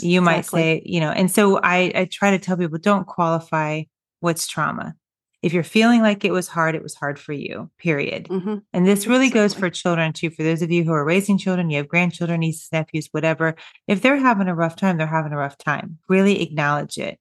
You 0.00 0.20
exactly. 0.20 0.22
might 0.22 0.46
say, 0.46 0.82
you 0.84 0.98
know, 0.98 1.12
and 1.12 1.30
so 1.30 1.60
I, 1.62 1.92
I 1.94 2.08
try 2.10 2.32
to 2.32 2.38
tell 2.40 2.56
people 2.56 2.78
don't 2.78 3.06
qualify 3.06 3.84
what's 4.18 4.48
trauma 4.48 4.96
if 5.44 5.52
you're 5.52 5.62
feeling 5.62 6.00
like 6.00 6.24
it 6.24 6.32
was 6.32 6.48
hard, 6.48 6.74
it 6.74 6.82
was 6.82 6.94
hard 6.94 7.18
for 7.18 7.34
you, 7.34 7.70
period. 7.76 8.28
Mm-hmm. 8.28 8.56
And 8.72 8.86
this 8.86 9.06
really 9.06 9.28
goes 9.28 9.52
for 9.52 9.68
children 9.68 10.14
too. 10.14 10.30
For 10.30 10.42
those 10.42 10.62
of 10.62 10.70
you 10.70 10.84
who 10.84 10.92
are 10.92 11.04
raising 11.04 11.36
children, 11.36 11.68
you 11.68 11.76
have 11.76 11.86
grandchildren, 11.86 12.40
nieces, 12.40 12.70
nephews, 12.72 13.08
whatever. 13.12 13.54
If 13.86 14.00
they're 14.00 14.16
having 14.16 14.48
a 14.48 14.54
rough 14.54 14.74
time, 14.74 14.96
they're 14.96 15.06
having 15.06 15.34
a 15.34 15.36
rough 15.36 15.58
time. 15.58 15.98
Really 16.08 16.40
acknowledge 16.40 16.96
it. 16.96 17.20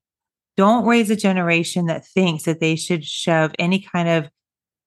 Don't 0.55 0.86
raise 0.86 1.10
a 1.10 1.15
generation 1.15 1.88
that 1.88 2.05
thinks 2.05 2.43
that 2.43 2.60
they 2.60 2.75
should 2.75 3.03
shove 3.03 3.53
any 3.57 3.79
kind 3.79 4.07
of 4.07 4.29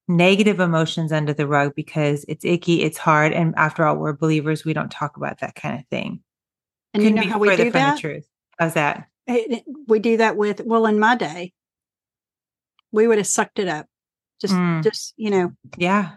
negative 0.09 0.61
emotions 0.61 1.13
under 1.13 1.33
the 1.33 1.47
rug 1.47 1.75
because 1.75 2.25
it's 2.29 2.45
icky, 2.45 2.83
it's 2.83 2.99
hard. 2.99 3.33
And 3.33 3.55
after 3.57 3.85
all, 3.85 3.97
we're 3.97 4.13
believers. 4.13 4.65
We 4.65 4.73
don't 4.73 4.91
talk 4.91 5.17
about 5.17 5.41
that 5.41 5.55
kind 5.55 5.79
of 5.79 5.87
thing. 5.89 6.21
And 6.95 7.03
Couldn't 7.03 7.17
you 7.17 7.25
know 7.25 7.31
how 7.33 7.39
we 7.39 7.57
do 7.57 7.71
that? 7.73 7.99
truth. 7.99 8.27
How's 8.59 8.75
that? 8.75 9.09
We 9.89 9.99
do 9.99 10.19
that 10.19 10.37
with, 10.37 10.63
well, 10.65 10.87
in 10.87 11.01
my 11.01 11.17
day, 11.17 11.53
we 12.93 13.09
would 13.09 13.19
have 13.19 13.27
sucked 13.27 13.59
it 13.59 13.69
up. 13.69 13.87
Just, 14.41 14.55
mm. 14.55 14.83
just 14.83 15.15
you 15.17 15.31
know. 15.31 15.53
Yeah. 15.77 16.13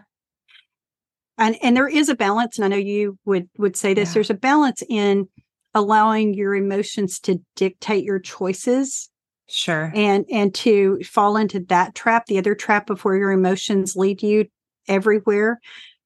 And 1.38 1.56
and 1.62 1.76
there 1.76 1.88
is 1.88 2.08
a 2.08 2.14
balance, 2.14 2.58
and 2.58 2.64
I 2.66 2.68
know 2.68 2.76
you 2.76 3.18
would 3.24 3.48
would 3.56 3.74
say 3.74 3.94
this. 3.94 4.10
Yeah. 4.10 4.14
There's 4.14 4.30
a 4.30 4.34
balance 4.34 4.82
in 4.88 5.28
allowing 5.74 6.34
your 6.34 6.54
emotions 6.54 7.18
to 7.20 7.40
dictate 7.56 8.04
your 8.04 8.18
choices 8.18 9.09
sure 9.50 9.92
and 9.94 10.24
and 10.30 10.54
to 10.54 10.98
fall 11.02 11.36
into 11.36 11.60
that 11.60 11.94
trap 11.94 12.26
the 12.26 12.38
other 12.38 12.54
trap 12.54 12.90
of 12.90 13.04
where 13.04 13.16
your 13.16 13.32
emotions 13.32 13.96
lead 13.96 14.22
you 14.22 14.46
everywhere 14.88 15.60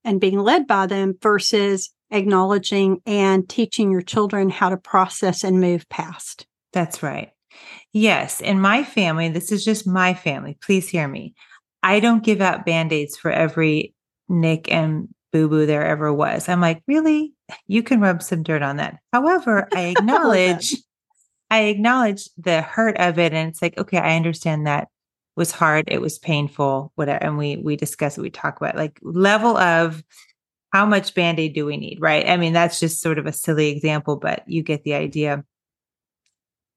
and 0.04 0.20
being 0.20 0.38
led 0.38 0.66
by 0.66 0.86
them 0.86 1.14
versus 1.22 1.90
acknowledging 2.10 3.00
and 3.06 3.48
teaching 3.48 3.90
your 3.90 4.02
children 4.02 4.50
how 4.50 4.68
to 4.68 4.76
process 4.76 5.44
and 5.44 5.60
move 5.60 5.88
past 5.88 6.46
that's 6.72 7.02
right 7.02 7.30
Yes. 7.92 8.40
In 8.40 8.60
my 8.60 8.84
family, 8.84 9.28
this 9.28 9.52
is 9.52 9.64
just 9.64 9.86
my 9.86 10.14
family. 10.14 10.58
Please 10.60 10.88
hear 10.88 11.06
me. 11.06 11.34
I 11.82 12.00
don't 12.00 12.24
give 12.24 12.40
out 12.40 12.66
band 12.66 12.92
aids 12.92 13.16
for 13.16 13.30
every 13.30 13.94
nick 14.28 14.70
and 14.70 15.08
boo 15.32 15.48
boo 15.48 15.66
there 15.66 15.86
ever 15.86 16.12
was. 16.12 16.48
I'm 16.48 16.60
like, 16.60 16.82
really? 16.88 17.34
You 17.66 17.82
can 17.82 18.00
rub 18.00 18.22
some 18.22 18.42
dirt 18.42 18.62
on 18.62 18.76
that. 18.76 18.98
However, 19.12 19.68
I 19.72 19.80
acknowledge, 19.96 20.74
I 21.54 21.62
acknowledge 21.66 22.28
the 22.36 22.62
hurt 22.62 22.96
of 22.98 23.18
it. 23.18 23.32
And 23.32 23.48
it's 23.48 23.62
like, 23.62 23.78
okay, 23.78 23.98
I 23.98 24.16
understand 24.16 24.66
that 24.66 24.88
was 25.36 25.52
hard. 25.52 25.84
It 25.86 26.00
was 26.00 26.18
painful, 26.18 26.92
whatever. 26.96 27.22
And 27.22 27.38
we, 27.38 27.56
we 27.56 27.76
discuss 27.76 28.18
it. 28.18 28.22
We 28.22 28.30
talk 28.30 28.56
about 28.56 28.76
like 28.76 28.98
level 29.02 29.56
of 29.56 30.02
how 30.72 30.84
much 30.84 31.14
band 31.14 31.38
aid 31.38 31.54
do 31.54 31.64
we 31.64 31.76
need? 31.76 32.00
Right. 32.00 32.28
I 32.28 32.36
mean, 32.36 32.52
that's 32.52 32.80
just 32.80 33.00
sort 33.00 33.18
of 33.18 33.26
a 33.26 33.32
silly 33.32 33.68
example, 33.68 34.16
but 34.16 34.42
you 34.48 34.62
get 34.62 34.82
the 34.82 34.94
idea 34.94 35.44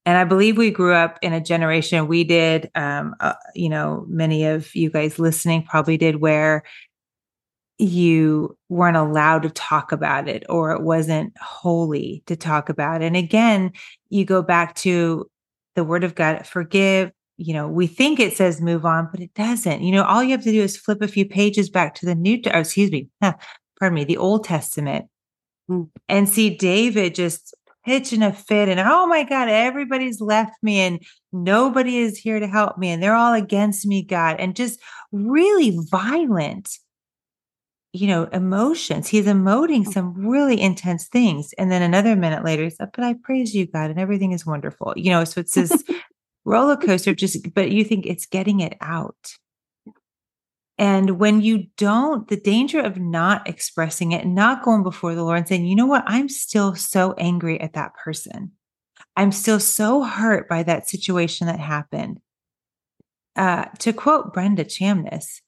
and 0.08 0.16
I 0.16 0.24
believe 0.24 0.56
we 0.56 0.70
grew 0.70 0.94
up 0.94 1.18
in 1.20 1.34
a 1.34 1.40
generation 1.40 2.08
we 2.08 2.24
did, 2.24 2.70
um, 2.74 3.14
uh, 3.20 3.34
you 3.54 3.68
know, 3.68 4.06
many 4.08 4.46
of 4.46 4.74
you 4.74 4.88
guys 4.88 5.18
listening 5.18 5.64
probably 5.64 5.98
did 5.98 6.16
where 6.16 6.62
you 7.78 8.56
weren't 8.68 8.96
allowed 8.96 9.42
to 9.42 9.50
talk 9.50 9.92
about 9.92 10.28
it 10.28 10.44
or 10.48 10.72
it 10.72 10.82
wasn't 10.82 11.32
holy 11.40 12.22
to 12.26 12.36
talk 12.36 12.68
about. 12.68 13.02
And 13.02 13.16
again, 13.16 13.72
you 14.10 14.24
go 14.24 14.42
back 14.42 14.74
to 14.76 15.30
the 15.76 15.84
word 15.84 16.04
of 16.04 16.14
God, 16.14 16.44
forgive. 16.46 17.12
You 17.36 17.54
know, 17.54 17.68
we 17.68 17.86
think 17.86 18.18
it 18.18 18.36
says 18.36 18.60
move 18.60 18.84
on, 18.84 19.08
but 19.12 19.20
it 19.20 19.32
doesn't. 19.34 19.82
You 19.82 19.92
know, 19.92 20.02
all 20.02 20.24
you 20.24 20.32
have 20.32 20.42
to 20.42 20.50
do 20.50 20.62
is 20.62 20.76
flip 20.76 21.00
a 21.02 21.08
few 21.08 21.24
pages 21.24 21.70
back 21.70 21.94
to 21.96 22.06
the 22.06 22.16
new, 22.16 22.40
oh, 22.52 22.58
excuse 22.58 22.90
me, 22.90 23.08
pardon 23.20 23.94
me, 23.94 24.04
the 24.04 24.16
Old 24.16 24.42
Testament 24.44 25.06
mm. 25.70 25.88
and 26.08 26.28
see 26.28 26.56
David 26.56 27.14
just 27.14 27.54
pitching 27.84 28.22
a 28.22 28.32
fit 28.32 28.68
and 28.68 28.80
oh 28.80 29.06
my 29.06 29.22
God, 29.22 29.48
everybody's 29.48 30.20
left 30.20 30.52
me 30.62 30.80
and 30.80 31.00
nobody 31.32 31.98
is 31.98 32.18
here 32.18 32.40
to 32.40 32.46
help 32.46 32.76
me 32.76 32.90
and 32.90 33.02
they're 33.02 33.14
all 33.14 33.34
against 33.34 33.86
me, 33.86 34.02
God, 34.02 34.36
and 34.38 34.56
just 34.56 34.80
really 35.12 35.78
violent, 35.90 36.70
you 37.92 38.06
know, 38.06 38.24
emotions. 38.24 39.08
He's 39.08 39.26
emoting 39.26 39.84
mm. 39.84 39.92
some 39.92 40.26
really 40.26 40.60
intense 40.60 41.06
things. 41.08 41.52
And 41.54 41.70
then 41.70 41.82
another 41.82 42.16
minute 42.16 42.44
later, 42.44 42.64
he's 42.64 42.78
like, 42.78 42.92
but 42.94 43.04
I 43.04 43.14
praise 43.14 43.54
you, 43.54 43.66
God, 43.66 43.90
and 43.90 43.98
everything 43.98 44.32
is 44.32 44.44
wonderful. 44.44 44.92
You 44.96 45.10
know, 45.10 45.24
so 45.24 45.40
it's 45.40 45.54
this 45.54 45.82
roller 46.44 46.76
coaster, 46.76 47.14
just, 47.14 47.54
but 47.54 47.70
you 47.70 47.84
think 47.84 48.06
it's 48.06 48.26
getting 48.26 48.60
it 48.60 48.76
out. 48.80 49.34
And 50.80 51.18
when 51.18 51.40
you 51.40 51.66
don't, 51.76 52.28
the 52.28 52.36
danger 52.36 52.80
of 52.80 52.98
not 52.98 53.48
expressing 53.48 54.12
it, 54.12 54.26
not 54.26 54.62
going 54.62 54.84
before 54.84 55.14
the 55.16 55.24
Lord 55.24 55.38
and 55.38 55.48
saying, 55.48 55.66
you 55.66 55.74
know 55.74 55.86
what, 55.86 56.04
I'm 56.06 56.28
still 56.28 56.76
so 56.76 57.14
angry 57.14 57.60
at 57.60 57.72
that 57.72 57.94
person. 57.94 58.52
I'm 59.16 59.32
still 59.32 59.58
so 59.58 60.04
hurt 60.04 60.48
by 60.48 60.62
that 60.62 60.88
situation 60.88 61.48
that 61.48 61.58
happened. 61.58 62.20
Uh, 63.34 63.64
to 63.80 63.92
quote 63.92 64.32
Brenda 64.32 64.64
Chamness, 64.64 65.40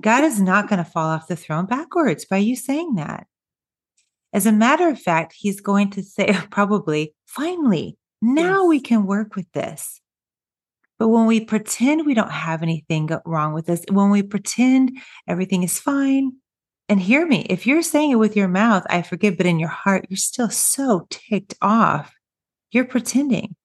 God 0.00 0.24
is 0.24 0.40
not 0.40 0.68
going 0.68 0.82
to 0.82 0.90
fall 0.90 1.08
off 1.08 1.28
the 1.28 1.36
throne 1.36 1.66
backwards 1.66 2.24
by 2.24 2.38
you 2.38 2.56
saying 2.56 2.94
that. 2.96 3.26
As 4.32 4.46
a 4.46 4.52
matter 4.52 4.88
of 4.88 5.00
fact, 5.00 5.34
he's 5.36 5.60
going 5.60 5.90
to 5.90 6.02
say, 6.02 6.36
probably, 6.50 7.14
finally, 7.26 7.96
now 8.20 8.62
yes. 8.62 8.68
we 8.68 8.80
can 8.80 9.06
work 9.06 9.36
with 9.36 9.50
this. 9.52 10.00
But 10.98 11.08
when 11.08 11.26
we 11.26 11.44
pretend 11.44 12.06
we 12.06 12.14
don't 12.14 12.30
have 12.30 12.62
anything 12.62 13.10
wrong 13.26 13.52
with 13.52 13.68
us, 13.68 13.82
when 13.90 14.10
we 14.10 14.22
pretend 14.22 14.98
everything 15.28 15.62
is 15.62 15.78
fine, 15.78 16.32
and 16.88 17.00
hear 17.00 17.26
me, 17.26 17.46
if 17.50 17.66
you're 17.66 17.82
saying 17.82 18.12
it 18.12 18.16
with 18.16 18.36
your 18.36 18.48
mouth, 18.48 18.84
I 18.88 19.02
forgive, 19.02 19.36
but 19.36 19.46
in 19.46 19.58
your 19.58 19.68
heart, 19.68 20.06
you're 20.08 20.16
still 20.16 20.48
so 20.48 21.06
ticked 21.10 21.54
off, 21.60 22.14
you're 22.70 22.84
pretending. 22.84 23.55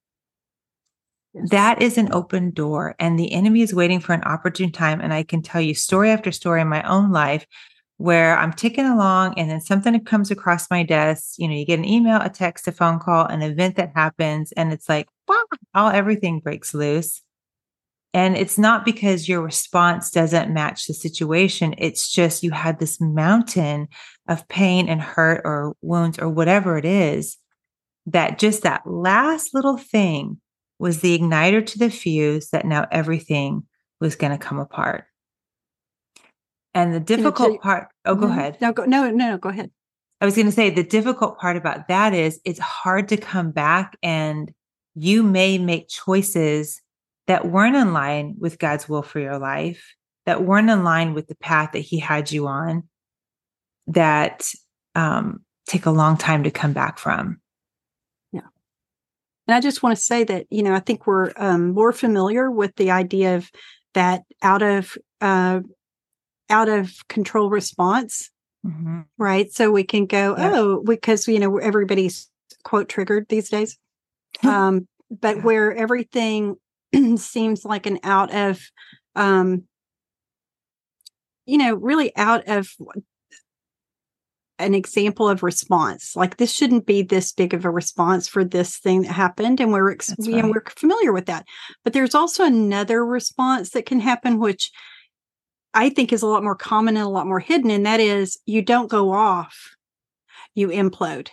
That 1.34 1.82
is 1.82 1.98
an 1.98 2.12
open 2.12 2.52
door, 2.52 2.96
and 3.00 3.18
the 3.18 3.32
enemy 3.32 3.62
is 3.62 3.74
waiting 3.74 4.02
for 4.02 4.14
an 4.14 4.24
opportune 4.24 4.72
time. 4.72 5.00
And 5.00 5.14
I 5.14 5.24
can 5.24 5.42
tell 5.42 5.62
you 5.62 5.74
story 5.74 6.10
after 6.10 6.32
story 6.32 6.62
in 6.62 6.68
my 6.68 6.84
own 6.84 7.12
life 7.12 7.46
where 7.98 8.36
I'm 8.36 8.52
ticking 8.52 8.86
along 8.86 9.36
and 9.38 9.50
then 9.50 9.62
something 9.62 9.98
comes 10.04 10.32
across 10.32 10.70
my 10.72 10.82
desk. 10.84 11.36
You 11.38 11.48
know, 11.48 11.54
you 11.54 11.66
get 11.66 11.80
an 11.80 11.86
email, 11.86 12.20
a 12.20 12.30
text, 12.30 12.68
a 12.68 12.72
phone 12.72 13.00
call, 13.00 13.28
an 13.28 13.44
event 13.44 13.76
that 13.76 13.92
happens, 13.96 14.52
and 14.54 14.74
it's 14.74 14.90
like, 14.90 15.08
wow, 15.28 15.44
all 15.74 15.90
everything 15.90 16.40
breaks 16.40 16.74
loose. 16.74 17.22
And 18.14 18.36
it's 18.36 18.58
not 18.58 18.84
because 18.84 19.30
your 19.30 19.42
response 19.42 20.12
doesn't 20.12 20.54
match 20.54 20.86
the 20.88 20.94
situation. 20.94 21.76
It's 21.78 22.12
just 22.12 22.44
you 22.44 22.52
had 22.52 22.80
this 22.80 23.00
mountain 23.00 23.88
of 24.28 24.48
pain 24.50 24.90
and 24.90 25.02
hurt 25.02 25.42
or 25.46 25.76
wounds 25.82 26.20
or 26.20 26.28
whatever 26.28 26.78
it 26.78 26.84
is 26.84 27.38
that 28.08 28.38
just 28.38 28.64
that 28.64 28.82
last 28.86 29.54
little 29.54 29.78
thing 29.78 30.41
was 30.82 31.02
the 31.02 31.18
igniter 31.18 31.64
to 31.64 31.78
the 31.78 31.92
fuse 31.92 32.50
that 32.50 32.66
now 32.66 32.88
everything 32.92 33.62
was 34.00 34.16
going 34.16 34.32
to 34.32 34.38
come 34.44 34.58
apart. 34.58 35.06
And 36.74 36.92
the 36.92 37.00
difficult 37.00 37.54
you, 37.54 37.60
part, 37.60 37.90
oh, 38.06 38.16
go 38.16 38.26
mm-hmm. 38.26 38.40
ahead. 38.40 38.58
No, 38.62 38.74
go, 38.74 38.86
no, 38.86 39.10
no, 39.12 39.30
no, 39.30 39.38
go 39.38 39.50
ahead. 39.50 39.70
I 40.22 40.26
was 40.26 40.36
going 40.36 40.48
to 40.48 40.52
say 40.52 40.72
the 40.72 40.84
difficult 40.84 41.38
part 41.38 41.56
about 41.56 41.88
that 41.88 42.16
is 42.16 42.40
it's 42.46 42.60
hard 42.60 43.10
to 43.10 43.18
come 43.18 43.52
back 43.52 43.96
and 44.02 44.52
you 44.96 45.22
may 45.22 45.60
make 45.60 45.88
choices 45.88 46.82
that 47.28 47.48
weren't 47.48 47.76
in 47.76 47.94
line 47.94 48.36
with 48.40 48.58
God's 48.58 48.90
will 48.90 49.04
for 49.04 49.20
your 49.20 49.38
life, 49.38 49.94
that 50.26 50.44
weren't 50.44 50.70
in 50.70 50.84
line 50.84 51.14
with 51.14 51.28
the 51.28 51.36
path 51.36 51.74
that 51.74 51.80
He 51.80 52.00
had 52.00 52.32
you 52.32 52.48
on, 52.48 52.88
that 53.88 54.50
um, 54.96 55.44
take 55.68 55.86
a 55.86 55.92
long 55.92 56.18
time 56.18 56.44
to 56.44 56.52
come 56.52 56.74
back 56.74 56.98
from. 56.98 57.41
And 59.52 59.58
I 59.58 59.60
just 59.60 59.84
want 59.84 59.98
to 59.98 60.02
say 60.02 60.24
that, 60.24 60.46
you 60.50 60.64
know, 60.64 60.74
I 60.74 60.80
think 60.80 61.06
we're 61.06 61.34
um, 61.36 61.74
more 61.74 61.92
familiar 61.92 62.50
with 62.50 62.74
the 62.78 62.92
idea 62.92 63.36
of 63.36 63.52
that 63.94 64.24
out 64.42 64.62
of 64.62 64.98
uh, 65.20 65.60
out 66.50 66.70
of 66.70 66.94
control 67.10 67.50
response 67.50 68.32
mm-hmm. 68.66 69.02
right? 69.18 69.52
So 69.52 69.72
we 69.72 69.84
can 69.84 70.06
go, 70.06 70.36
yeah. 70.38 70.52
oh, 70.54 70.84
because 70.86 71.28
you 71.28 71.40
know 71.40 71.58
everybody's 71.58 72.30
quote 72.64 72.90
triggered 72.90 73.28
these 73.30 73.50
days. 73.50 73.78
um, 74.44 74.88
but 75.10 75.38
yeah. 75.38 75.44
where 75.44 75.76
everything 75.76 76.56
seems 77.18 77.66
like 77.66 77.86
an 77.86 78.00
out 78.04 78.34
of, 78.34 78.62
um, 79.16 79.64
you 81.46 81.58
know, 81.58 81.76
really 81.76 82.16
out 82.16 82.48
of 82.48 82.70
an 84.62 84.74
example 84.74 85.28
of 85.28 85.44
response. 85.44 86.16
Like 86.16 86.38
this 86.38 86.54
shouldn't 86.54 86.86
be 86.86 87.02
this 87.02 87.32
big 87.32 87.54
of 87.54 87.66
a 87.66 87.70
response 87.70 88.28
for 88.28 88.44
this 88.44 88.78
thing 88.78 89.04
that 89.04 89.12
happened, 89.12 89.60
and 89.60 89.72
we're 89.72 89.92
ex- 89.92 90.16
you 90.20 90.42
know 90.42 90.50
we're 90.50 90.64
familiar 90.70 91.12
with 91.12 91.26
that. 91.26 91.46
But 91.84 91.94
there's 91.94 92.16
also 92.16 92.46
another 92.46 93.06
response 93.06 93.72
that 93.72 93.86
can 93.86 94.00
happen, 94.00 94.40
which 94.40 94.72
I 95.74 95.90
think 95.90 96.12
is 96.12 96.22
a 96.22 96.28
lot 96.28 96.44
more 96.44 96.56
common 96.56 96.98
and 96.98 97.06
a 97.06 97.10
lot 97.10 97.28
more 97.28 97.40
hidden, 97.40 97.72
and 97.72 97.86
that 97.86 98.00
is 98.00 98.40
you 98.46 98.62
don't 98.62 98.90
go 98.90 99.12
off, 99.12 99.76
you 100.56 100.68
implode. 100.70 101.30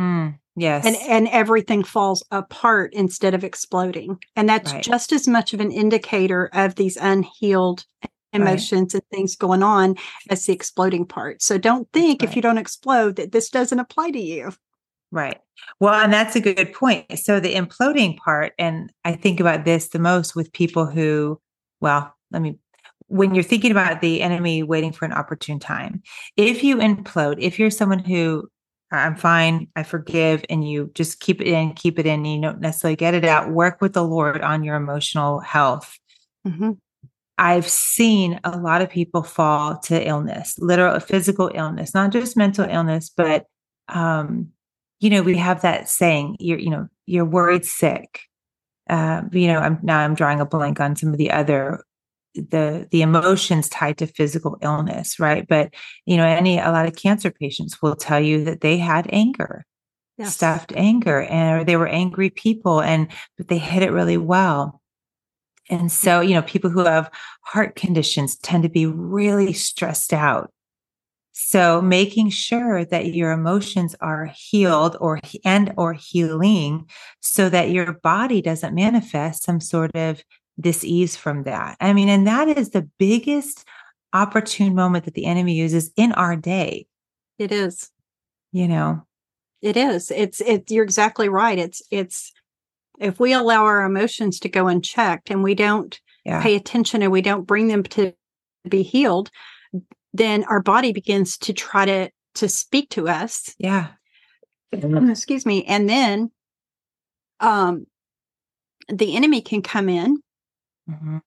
Mm, 0.00 0.38
yes, 0.56 0.86
and 0.86 0.96
and 0.96 1.28
everything 1.28 1.82
falls 1.82 2.24
apart 2.30 2.94
instead 2.94 3.34
of 3.34 3.44
exploding, 3.44 4.18
and 4.36 4.48
that's 4.48 4.72
right. 4.72 4.82
just 4.82 5.12
as 5.12 5.26
much 5.26 5.54
of 5.54 5.60
an 5.60 5.72
indicator 5.72 6.50
of 6.52 6.76
these 6.76 6.96
unhealed 6.96 7.84
emotions 8.32 8.94
right. 8.94 9.02
and 9.02 9.10
things 9.10 9.36
going 9.36 9.62
on 9.62 9.96
as 10.30 10.46
the 10.46 10.52
exploding 10.52 11.06
part. 11.06 11.42
So 11.42 11.58
don't 11.58 11.88
think 11.92 12.22
right. 12.22 12.28
if 12.28 12.36
you 12.36 12.42
don't 12.42 12.58
explode 12.58 13.16
that 13.16 13.32
this 13.32 13.50
doesn't 13.50 13.78
apply 13.78 14.10
to 14.10 14.20
you. 14.20 14.52
Right. 15.10 15.38
Well, 15.80 15.94
and 15.94 16.12
that's 16.12 16.36
a 16.36 16.40
good 16.40 16.72
point. 16.72 17.18
So 17.18 17.40
the 17.40 17.54
imploding 17.54 18.18
part, 18.18 18.52
and 18.58 18.92
I 19.04 19.12
think 19.12 19.40
about 19.40 19.64
this 19.64 19.88
the 19.88 19.98
most 19.98 20.36
with 20.36 20.52
people 20.52 20.86
who, 20.86 21.40
well, 21.80 22.14
let 22.30 22.42
me, 22.42 22.58
when 23.06 23.34
you're 23.34 23.42
thinking 23.42 23.70
about 23.70 24.02
the 24.02 24.20
enemy 24.20 24.62
waiting 24.62 24.92
for 24.92 25.06
an 25.06 25.12
opportune 25.12 25.58
time, 25.58 26.02
if 26.36 26.62
you 26.62 26.76
implode, 26.76 27.36
if 27.38 27.58
you're 27.58 27.70
someone 27.70 28.00
who 28.00 28.48
I'm 28.90 29.16
fine, 29.16 29.68
I 29.76 29.82
forgive, 29.82 30.44
and 30.48 30.66
you 30.68 30.90
just 30.94 31.20
keep 31.20 31.40
it 31.40 31.46
in, 31.46 31.72
keep 31.74 31.98
it 31.98 32.06
in, 32.06 32.24
you 32.24 32.40
don't 32.40 32.60
necessarily 32.60 32.96
get 32.96 33.14
it 33.14 33.24
out, 33.24 33.50
work 33.50 33.80
with 33.80 33.92
the 33.92 34.04
Lord 34.04 34.40
on 34.40 34.64
your 34.64 34.76
emotional 34.76 35.40
health. 35.40 35.98
Mm-hmm. 36.46 36.72
I've 37.38 37.68
seen 37.68 38.40
a 38.42 38.58
lot 38.58 38.82
of 38.82 38.90
people 38.90 39.22
fall 39.22 39.78
to 39.84 40.06
illness, 40.06 40.58
literal 40.58 40.98
physical 40.98 41.50
illness, 41.54 41.94
not 41.94 42.10
just 42.10 42.36
mental 42.36 42.66
illness, 42.68 43.10
but 43.16 43.46
um, 43.88 44.48
you 45.00 45.10
know, 45.10 45.22
we 45.22 45.36
have 45.36 45.62
that 45.62 45.88
saying, 45.88 46.36
you're, 46.40 46.58
you 46.58 46.70
know, 46.70 46.88
you're 47.06 47.24
worried 47.24 47.64
sick. 47.64 48.20
Uh, 48.90 49.22
you 49.32 49.46
know, 49.46 49.58
I'm 49.58 49.78
now 49.82 49.98
I'm 49.98 50.14
drawing 50.14 50.40
a 50.40 50.46
blank 50.46 50.80
on 50.80 50.96
some 50.96 51.10
of 51.10 51.18
the 51.18 51.30
other 51.30 51.84
the 52.34 52.88
the 52.90 53.02
emotions 53.02 53.68
tied 53.68 53.98
to 53.98 54.06
physical 54.06 54.56
illness, 54.62 55.18
right? 55.18 55.46
But 55.46 55.74
you 56.06 56.16
know, 56.16 56.24
any 56.24 56.58
a 56.58 56.70
lot 56.70 56.86
of 56.86 56.96
cancer 56.96 57.30
patients 57.30 57.80
will 57.82 57.96
tell 57.96 58.20
you 58.20 58.44
that 58.44 58.60
they 58.60 58.78
had 58.78 59.08
anger, 59.12 59.64
yes. 60.16 60.34
stuffed 60.34 60.72
anger, 60.74 61.22
and 61.22 61.60
or 61.60 61.64
they 61.64 61.76
were 61.76 61.88
angry 61.88 62.30
people, 62.30 62.80
and 62.80 63.08
but 63.36 63.48
they 63.48 63.58
hid 63.58 63.82
it 63.82 63.92
really 63.92 64.16
well. 64.16 64.80
And 65.70 65.92
so, 65.92 66.20
you 66.20 66.34
know, 66.34 66.42
people 66.42 66.70
who 66.70 66.84
have 66.84 67.10
heart 67.42 67.76
conditions 67.76 68.36
tend 68.36 68.62
to 68.62 68.68
be 68.68 68.86
really 68.86 69.52
stressed 69.52 70.12
out. 70.12 70.52
So 71.32 71.80
making 71.80 72.30
sure 72.30 72.84
that 72.86 73.14
your 73.14 73.30
emotions 73.30 73.94
are 74.00 74.32
healed 74.34 74.96
or 75.00 75.20
and 75.44 75.72
or 75.76 75.92
healing 75.92 76.88
so 77.20 77.48
that 77.48 77.70
your 77.70 77.92
body 77.92 78.42
doesn't 78.42 78.74
manifest 78.74 79.44
some 79.44 79.60
sort 79.60 79.94
of 79.94 80.22
disease 80.58 81.16
from 81.16 81.44
that. 81.44 81.76
I 81.80 81.92
mean, 81.92 82.08
and 82.08 82.26
that 82.26 82.48
is 82.48 82.70
the 82.70 82.88
biggest 82.98 83.64
opportune 84.12 84.74
moment 84.74 85.04
that 85.04 85.14
the 85.14 85.26
enemy 85.26 85.54
uses 85.54 85.92
in 85.96 86.12
our 86.12 86.34
day. 86.34 86.86
It 87.38 87.52
is. 87.52 87.90
You 88.50 88.66
know. 88.66 89.06
It 89.62 89.76
is. 89.76 90.10
It's 90.10 90.40
it 90.40 90.70
you're 90.70 90.84
exactly 90.84 91.28
right. 91.28 91.58
It's 91.58 91.82
it's 91.90 92.32
if 93.00 93.20
we 93.20 93.32
allow 93.32 93.64
our 93.64 93.84
emotions 93.84 94.40
to 94.40 94.48
go 94.48 94.68
unchecked 94.68 95.30
and 95.30 95.42
we 95.42 95.54
don't 95.54 96.00
yeah. 96.24 96.42
pay 96.42 96.56
attention 96.56 97.02
and 97.02 97.12
we 97.12 97.22
don't 97.22 97.46
bring 97.46 97.68
them 97.68 97.82
to 97.82 98.12
be 98.68 98.82
healed, 98.82 99.30
then 100.12 100.44
our 100.44 100.60
body 100.60 100.92
begins 100.92 101.38
to 101.38 101.52
try 101.52 101.84
to 101.84 102.10
to 102.34 102.48
speak 102.48 102.90
to 102.90 103.08
us. 103.08 103.54
Yeah. 103.58 103.88
Excuse 104.72 105.46
me. 105.46 105.64
And 105.64 105.88
then 105.88 106.30
um 107.40 107.86
the 108.88 109.16
enemy 109.16 109.42
can 109.42 109.62
come 109.62 109.88
in 109.88 110.22
mm-hmm. 110.88 111.18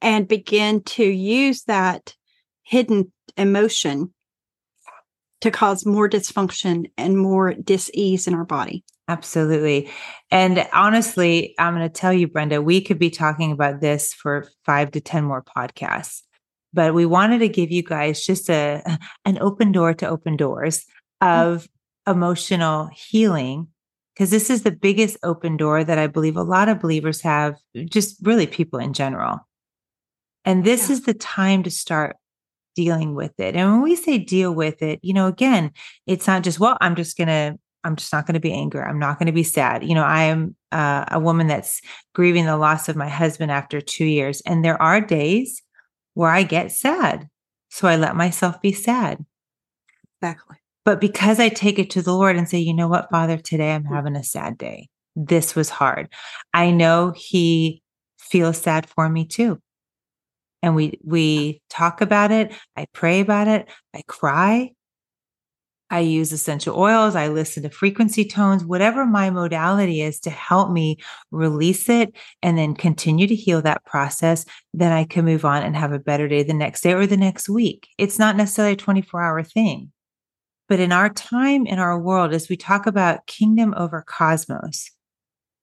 and 0.00 0.28
begin 0.28 0.82
to 0.82 1.04
use 1.04 1.64
that 1.64 2.14
hidden 2.62 3.12
emotion 3.36 4.14
to 5.40 5.50
cause 5.50 5.86
more 5.86 6.08
dysfunction 6.08 6.90
and 6.96 7.16
more 7.16 7.54
dis-ease 7.54 8.26
in 8.26 8.34
our 8.34 8.44
body. 8.44 8.84
Absolutely. 9.08 9.90
And 10.30 10.68
honestly, 10.74 11.54
I'm 11.58 11.74
going 11.74 11.88
to 11.88 11.92
tell 11.92 12.12
you, 12.12 12.28
Brenda, 12.28 12.60
we 12.60 12.82
could 12.82 12.98
be 12.98 13.08
talking 13.08 13.52
about 13.52 13.80
this 13.80 14.12
for 14.12 14.46
five 14.66 14.90
to 14.92 15.00
10 15.00 15.24
more 15.24 15.42
podcasts, 15.42 16.22
but 16.74 16.92
we 16.92 17.06
wanted 17.06 17.38
to 17.38 17.48
give 17.48 17.70
you 17.70 17.82
guys 17.82 18.24
just 18.24 18.50
a, 18.50 18.82
an 19.24 19.38
open 19.40 19.72
door 19.72 19.94
to 19.94 20.08
open 20.08 20.36
doors 20.36 20.84
mm. 21.22 21.46
of 21.46 21.62
mm-hmm. 21.62 22.12
emotional 22.12 22.90
healing. 22.94 23.68
Because 24.14 24.30
this 24.30 24.50
is 24.50 24.64
the 24.64 24.72
biggest 24.72 25.16
open 25.22 25.56
door 25.56 25.84
that 25.84 25.96
I 25.96 26.08
believe 26.08 26.36
a 26.36 26.42
lot 26.42 26.68
of 26.68 26.80
believers 26.80 27.20
have, 27.20 27.54
just 27.88 28.18
really 28.26 28.48
people 28.48 28.80
in 28.80 28.92
general. 28.92 29.38
And 30.44 30.64
this 30.64 30.88
yeah. 30.88 30.94
is 30.94 31.02
the 31.02 31.14
time 31.14 31.62
to 31.62 31.70
start 31.70 32.16
dealing 32.74 33.14
with 33.14 33.38
it. 33.38 33.54
And 33.54 33.70
when 33.70 33.82
we 33.82 33.94
say 33.94 34.18
deal 34.18 34.52
with 34.52 34.82
it, 34.82 34.98
you 35.02 35.14
know, 35.14 35.28
again, 35.28 35.70
it's 36.06 36.26
not 36.26 36.42
just, 36.42 36.58
well, 36.58 36.76
I'm 36.80 36.96
just 36.96 37.16
going 37.16 37.28
to 37.28 37.58
I'm 37.84 37.96
just 37.96 38.12
not 38.12 38.26
going 38.26 38.34
to 38.34 38.40
be 38.40 38.52
angry. 38.52 38.80
I'm 38.80 38.98
not 38.98 39.18
going 39.18 39.26
to 39.26 39.32
be 39.32 39.42
sad. 39.42 39.84
You 39.84 39.94
know, 39.94 40.04
I 40.04 40.24
am 40.24 40.56
uh, 40.72 41.04
a 41.10 41.20
woman 41.20 41.46
that's 41.46 41.80
grieving 42.14 42.46
the 42.46 42.56
loss 42.56 42.88
of 42.88 42.96
my 42.96 43.08
husband 43.08 43.50
after 43.50 43.80
two 43.80 44.04
years. 44.04 44.40
And 44.42 44.64
there 44.64 44.80
are 44.82 45.00
days 45.00 45.62
where 46.14 46.30
I 46.30 46.42
get 46.42 46.72
sad. 46.72 47.28
So 47.70 47.86
I 47.86 47.96
let 47.96 48.16
myself 48.16 48.60
be 48.60 48.72
sad. 48.72 49.24
Exactly. 50.20 50.56
But 50.84 51.00
because 51.00 51.38
I 51.38 51.48
take 51.50 51.78
it 51.78 51.90
to 51.90 52.02
the 52.02 52.14
Lord 52.14 52.36
and 52.36 52.48
say, 52.48 52.58
you 52.58 52.74
know 52.74 52.88
what, 52.88 53.10
Father, 53.10 53.36
today 53.36 53.74
I'm 53.74 53.84
having 53.84 54.16
a 54.16 54.24
sad 54.24 54.58
day. 54.58 54.88
This 55.14 55.54
was 55.54 55.68
hard. 55.68 56.08
I 56.54 56.70
know 56.70 57.12
He 57.14 57.82
feels 58.18 58.58
sad 58.58 58.88
for 58.88 59.08
me 59.08 59.26
too. 59.26 59.60
And 60.62 60.74
we 60.74 60.98
we 61.04 61.62
talk 61.70 62.00
about 62.00 62.32
it. 62.32 62.52
I 62.76 62.86
pray 62.92 63.20
about 63.20 63.48
it. 63.48 63.68
I 63.94 64.02
cry. 64.08 64.72
I 65.90 66.00
use 66.00 66.32
essential 66.32 66.78
oils, 66.78 67.16
I 67.16 67.28
listen 67.28 67.62
to 67.62 67.70
frequency 67.70 68.24
tones, 68.24 68.64
whatever 68.64 69.06
my 69.06 69.30
modality 69.30 70.02
is 70.02 70.20
to 70.20 70.30
help 70.30 70.70
me 70.70 70.98
release 71.30 71.88
it 71.88 72.14
and 72.42 72.58
then 72.58 72.74
continue 72.74 73.26
to 73.26 73.34
heal 73.34 73.62
that 73.62 73.84
process, 73.84 74.44
then 74.74 74.92
I 74.92 75.04
can 75.04 75.24
move 75.24 75.44
on 75.44 75.62
and 75.62 75.74
have 75.76 75.92
a 75.92 75.98
better 75.98 76.28
day 76.28 76.42
the 76.42 76.52
next 76.52 76.82
day 76.82 76.92
or 76.92 77.06
the 77.06 77.16
next 77.16 77.48
week. 77.48 77.88
It's 77.96 78.18
not 78.18 78.36
necessarily 78.36 78.74
a 78.74 78.76
24 78.76 79.22
hour 79.22 79.42
thing. 79.42 79.92
But 80.68 80.80
in 80.80 80.92
our 80.92 81.08
time, 81.08 81.66
in 81.66 81.78
our 81.78 81.98
world, 81.98 82.34
as 82.34 82.50
we 82.50 82.56
talk 82.56 82.86
about 82.86 83.26
kingdom 83.26 83.72
over 83.76 84.04
cosmos, 84.06 84.90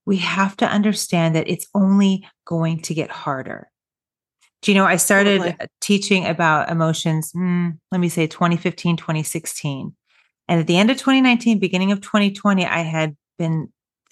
we 0.05 0.17
have 0.17 0.57
to 0.57 0.67
understand 0.67 1.35
that 1.35 1.47
it's 1.47 1.67
only 1.75 2.27
going 2.45 2.81
to 2.81 2.93
get 2.95 3.11
harder. 3.11 3.69
Do 4.61 4.71
you 4.71 4.75
know, 4.75 4.85
I 4.85 4.95
started 4.95 5.41
totally. 5.41 5.67
teaching 5.79 6.25
about 6.25 6.71
emotions, 6.71 7.31
mm, 7.33 7.77
let 7.91 8.01
me 8.01 8.09
say 8.09 8.25
2015, 8.25 8.97
2016. 8.97 9.95
And 10.47 10.59
at 10.59 10.67
the 10.67 10.77
end 10.77 10.91
of 10.91 10.97
2019, 10.97 11.59
beginning 11.59 11.91
of 11.91 12.01
2020, 12.01 12.65
I 12.65 12.79
had 12.79 13.15
been 13.37 13.71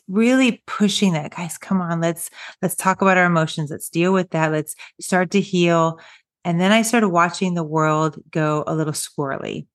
really 0.09 0.61
pushing 0.67 1.13
that 1.13 1.33
guys 1.33 1.57
come 1.57 1.81
on 1.81 2.01
let's 2.01 2.29
let's 2.61 2.75
talk 2.75 3.01
about 3.01 3.17
our 3.17 3.25
emotions. 3.25 3.71
Let's 3.71 3.89
deal 3.89 4.11
with 4.11 4.31
that. 4.31 4.51
Let's 4.51 4.75
start 4.99 5.31
to 5.31 5.41
heal. 5.41 5.99
And 6.45 6.59
then 6.59 6.73
i 6.73 6.81
started 6.81 7.09
watching 7.09 7.53
the 7.53 7.63
world 7.63 8.19
go 8.29 8.63
a 8.67 8.75
little 8.75 8.93
squirrely. 8.93 9.65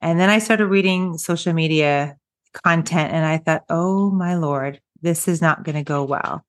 And 0.00 0.18
then 0.18 0.30
i 0.30 0.38
started 0.38 0.66
reading 0.66 1.18
social 1.18 1.52
media 1.52 2.16
content 2.64 3.12
and 3.12 3.24
i 3.24 3.36
thought 3.36 3.64
oh 3.68 4.10
my 4.10 4.34
lord 4.34 4.80
this 5.02 5.28
is 5.28 5.40
not 5.40 5.62
going 5.62 5.76
to 5.76 5.84
go 5.84 6.04
well. 6.04 6.44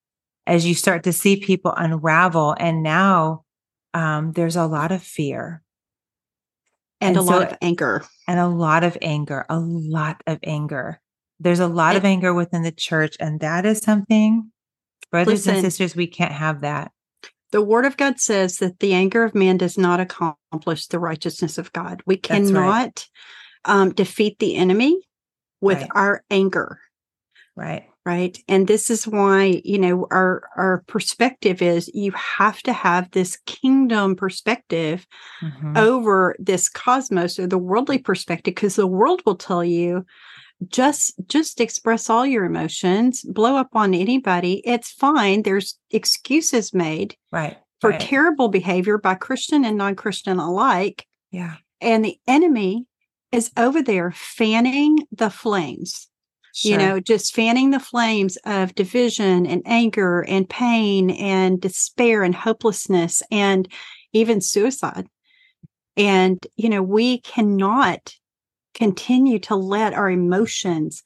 As 0.48 0.66
you 0.66 0.74
start 0.74 1.04
to 1.04 1.14
see 1.14 1.38
people 1.38 1.74
unravel 1.76 2.56
and 2.58 2.82
now 2.82 3.44
um, 3.94 4.32
there's 4.32 4.56
a 4.56 4.66
lot 4.66 4.92
of 4.92 5.04
fear 5.04 5.62
and, 7.02 7.18
and 7.18 7.26
a 7.26 7.28
so, 7.28 7.40
lot 7.40 7.52
of 7.52 7.58
anger. 7.62 8.04
and 8.28 8.40
a 8.40 8.48
lot 8.48 8.84
of 8.84 8.98
anger 9.02 9.46
a 9.50 9.60
lot 9.60 10.22
of 10.28 10.40
anger. 10.44 11.00
There's 11.40 11.60
a 11.60 11.68
lot 11.68 11.96
and, 11.96 11.98
of 11.98 12.06
anger 12.06 12.34
within 12.34 12.64
the 12.64 12.72
church 12.72 13.18
and 13.20 13.40
that 13.40 13.66
is 13.66 13.80
something 13.80 14.52
brothers 15.12 15.46
listen, 15.46 15.56
and 15.56 15.64
sisters 15.64 15.96
we 15.96 16.08
can't 16.08 16.32
have 16.32 16.62
that. 16.62 16.92
The 17.52 17.62
word 17.62 17.86
of 17.86 17.98
god 17.98 18.20
says 18.20 18.58
that 18.58 18.80
the 18.80 18.94
anger 18.94 19.24
of 19.24 19.36
man 19.36 19.58
does 19.58 19.78
not 19.78 20.00
accomplish 20.00 20.88
the 20.88 21.00
righteousness 21.00 21.58
of 21.58 21.74
god. 21.74 22.02
We 22.06 22.18
cannot 22.18 22.56
right. 22.56 23.10
um, 23.66 23.94
defeat 23.94 24.40
the 24.40 24.56
enemy 24.56 25.02
with 25.60 25.82
right. 25.82 25.90
our 25.94 26.24
anger. 26.30 26.80
Right 27.56 27.91
right 28.06 28.40
and 28.48 28.68
this 28.68 28.90
is 28.90 29.08
why 29.08 29.62
you 29.64 29.78
know 29.78 30.08
our 30.12 30.44
our 30.56 30.84
perspective 30.88 31.62
is 31.62 31.90
you 31.94 32.12
have 32.12 32.62
to 32.62 32.74
have 32.74 33.10
this 33.12 33.38
kingdom 33.46 34.16
perspective 34.16 35.06
mm-hmm. 35.42 35.78
over 35.78 36.36
this 36.40 36.68
cosmos 36.68 37.38
or 37.38 37.48
the 37.48 37.58
worldly 37.58 37.98
perspective 37.98 38.56
because 38.56 38.76
the 38.76 38.88
world 38.88 39.22
will 39.26 39.36
tell 39.36 39.64
you 39.64 40.06
just 40.68 41.14
just 41.28 41.60
express 41.62 42.10
all 42.10 42.26
your 42.26 42.46
emotions 42.46 43.24
blow 43.24 43.56
up 43.56 43.70
on 43.74 43.94
anybody 43.94 44.62
it's 44.66 44.92
fine 44.92 45.44
there's 45.44 45.78
excuses 45.92 46.74
made 46.74 47.16
right 47.32 47.58
for 47.80 47.92
right. 47.92 48.00
terrible 48.00 48.48
behavior 48.48 48.98
by 48.98 49.14
christian 49.14 49.64
and 49.66 49.78
non-christian 49.78 50.40
alike 50.40 51.06
yeah 51.32 51.56
and 51.80 52.06
the 52.06 52.18
enemy 52.28 52.86
is 53.32 53.52
over 53.58 53.82
there 53.82 54.12
fanning 54.12 55.00
the 55.12 55.30
flames 55.30 56.08
Sure. 56.54 56.72
you 56.72 56.78
know, 56.78 57.00
just 57.00 57.34
fanning 57.34 57.72
the 57.72 57.80
flames 57.80 58.38
of 58.46 58.76
division 58.76 59.46
and 59.46 59.62
anger 59.66 60.22
and 60.28 60.50
pain 60.50 61.10
and 61.12 61.62
despair 61.62 62.24
and 62.24 62.36
hopelessness 62.36 63.24
and 63.32 63.68
even 64.12 64.42
suicide. 64.42 65.08
And, 65.96 66.46
you 66.58 66.70
know, 66.70 66.84
we 66.84 67.20
cannot 67.20 68.14
continue 68.74 69.40
to 69.40 69.56
let 69.56 69.94
our 69.94 70.10
emotions 70.10 71.04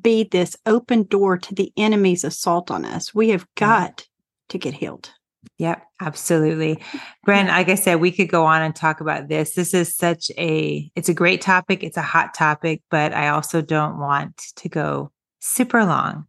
be 0.00 0.24
this 0.24 0.56
open 0.66 1.04
door 1.04 1.38
to 1.38 1.54
the 1.54 1.72
enemy's 1.76 2.24
assault 2.24 2.70
on 2.70 2.84
us. 2.84 3.14
We 3.14 3.30
have 3.30 3.42
mm. 3.42 3.54
got 3.56 4.06
to 4.50 4.58
get 4.58 4.74
healed. 4.74 5.10
Yep, 5.58 5.82
absolutely. 6.00 6.82
Bren, 7.26 7.48
like 7.48 7.68
I 7.68 7.74
said, 7.74 7.96
we 7.96 8.10
could 8.10 8.28
go 8.28 8.44
on 8.44 8.62
and 8.62 8.74
talk 8.74 9.00
about 9.00 9.28
this. 9.28 9.54
This 9.54 9.72
is 9.74 9.94
such 9.94 10.30
a 10.36 10.90
it's 10.94 11.08
a 11.08 11.14
great 11.14 11.40
topic, 11.40 11.82
it's 11.82 11.96
a 11.96 12.02
hot 12.02 12.34
topic, 12.34 12.82
but 12.90 13.12
I 13.12 13.28
also 13.28 13.60
don't 13.60 13.98
want 13.98 14.36
to 14.56 14.68
go 14.68 15.12
super 15.40 15.84
long. 15.84 16.26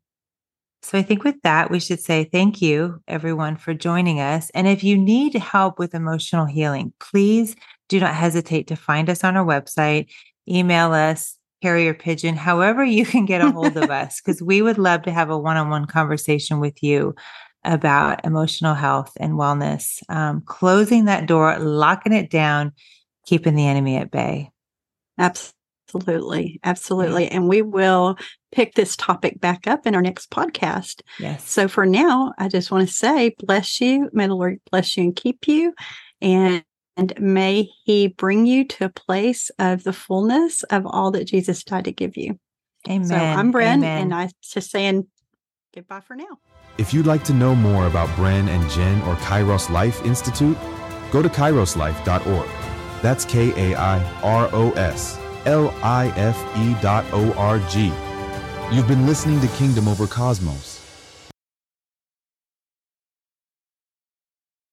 So 0.81 0.97
I 0.97 1.01
think 1.01 1.23
with 1.23 1.41
that, 1.43 1.69
we 1.69 1.79
should 1.79 1.99
say 1.99 2.23
thank 2.23 2.61
you 2.61 3.01
everyone 3.07 3.57
for 3.57 3.73
joining 3.73 4.19
us. 4.19 4.49
And 4.51 4.67
if 4.67 4.83
you 4.83 4.97
need 4.97 5.33
help 5.33 5.77
with 5.77 5.93
emotional 5.93 6.45
healing, 6.45 6.93
please 6.99 7.55
do 7.89 7.99
not 7.99 8.15
hesitate 8.15 8.67
to 8.67 8.75
find 8.75 9.09
us 9.09 9.23
on 9.23 9.35
our 9.35 9.45
website, 9.45 10.07
email 10.47 10.93
us, 10.93 11.37
carrier 11.61 11.93
pigeon, 11.93 12.35
however 12.35 12.83
you 12.83 13.05
can 13.05 13.25
get 13.25 13.41
a 13.41 13.51
hold 13.51 13.75
of 13.75 13.89
us, 13.89 14.21
because 14.25 14.41
we 14.41 14.61
would 14.61 14.77
love 14.77 15.01
to 15.01 15.11
have 15.11 15.29
a 15.29 15.37
one 15.37 15.57
on 15.57 15.69
one 15.69 15.85
conversation 15.85 16.59
with 16.59 16.81
you 16.81 17.13
about 17.63 18.25
emotional 18.25 18.73
health 18.73 19.11
and 19.19 19.33
wellness, 19.33 20.01
um, 20.09 20.41
closing 20.41 21.05
that 21.05 21.25
door, 21.25 21.57
locking 21.59 22.13
it 22.13 22.29
down, 22.29 22.71
keeping 23.25 23.55
the 23.55 23.67
enemy 23.67 23.97
at 23.97 24.11
bay. 24.11 24.51
Absolutely. 25.17 26.59
Absolutely. 26.63 27.27
And 27.27 27.49
we 27.49 27.61
will 27.61 28.17
pick 28.51 28.75
this 28.75 28.95
topic 28.95 29.39
back 29.39 29.67
up 29.67 29.85
in 29.85 29.95
our 29.95 30.01
next 30.01 30.29
podcast. 30.29 31.01
Yes. 31.19 31.47
So 31.49 31.67
for 31.67 31.85
now, 31.85 32.33
I 32.37 32.47
just 32.47 32.71
want 32.71 32.87
to 32.87 32.93
say, 32.93 33.35
bless 33.39 33.81
you. 33.81 34.09
May 34.13 34.27
the 34.27 34.35
Lord 34.35 34.59
bless 34.71 34.95
you 34.95 35.03
and 35.03 35.15
keep 35.15 35.47
you. 35.47 35.73
And 36.21 36.63
and 36.97 37.13
may 37.17 37.69
he 37.85 38.07
bring 38.09 38.45
you 38.45 38.65
to 38.65 38.85
a 38.85 38.89
place 38.89 39.49
of 39.57 39.85
the 39.85 39.93
fullness 39.93 40.63
of 40.63 40.85
all 40.85 41.11
that 41.11 41.23
Jesus 41.23 41.63
died 41.63 41.85
to 41.85 41.93
give 41.93 42.17
you. 42.17 42.37
Amen. 42.89 43.05
So 43.05 43.15
I'm 43.15 43.53
Bren, 43.53 43.83
and 43.83 44.13
I'm 44.13 44.29
just 44.41 44.69
saying 44.69 45.07
goodbye 45.73 46.01
for 46.01 46.17
now. 46.17 46.39
If 46.79 46.93
you'd 46.93 47.05
like 47.05 47.25
to 47.25 47.33
know 47.33 47.55
more 47.55 47.87
about 47.87 48.07
Bren 48.15 48.47
and 48.47 48.69
Jen 48.69 49.01
or 49.01 49.15
Kairos 49.15 49.69
Life 49.69 50.05
Institute, 50.05 50.57
go 51.11 51.21
to 51.21 51.27
kairoslife.org. 51.27 52.49
That's 53.01 53.25
K 53.25 53.73
A 53.73 53.77
I 53.77 54.01
R 54.23 54.49
O 54.53 54.71
S 54.71 55.19
L 55.45 55.75
I 55.83 56.07
F 56.15 56.37
E 56.57 56.81
dot 56.81 57.03
O 57.11 57.33
R 57.33 57.59
G. 57.67 57.91
You've 58.71 58.87
been 58.87 59.05
listening 59.05 59.41
to 59.41 59.47
Kingdom 59.57 59.89
Over 59.89 60.07
Cosmos 60.07 60.68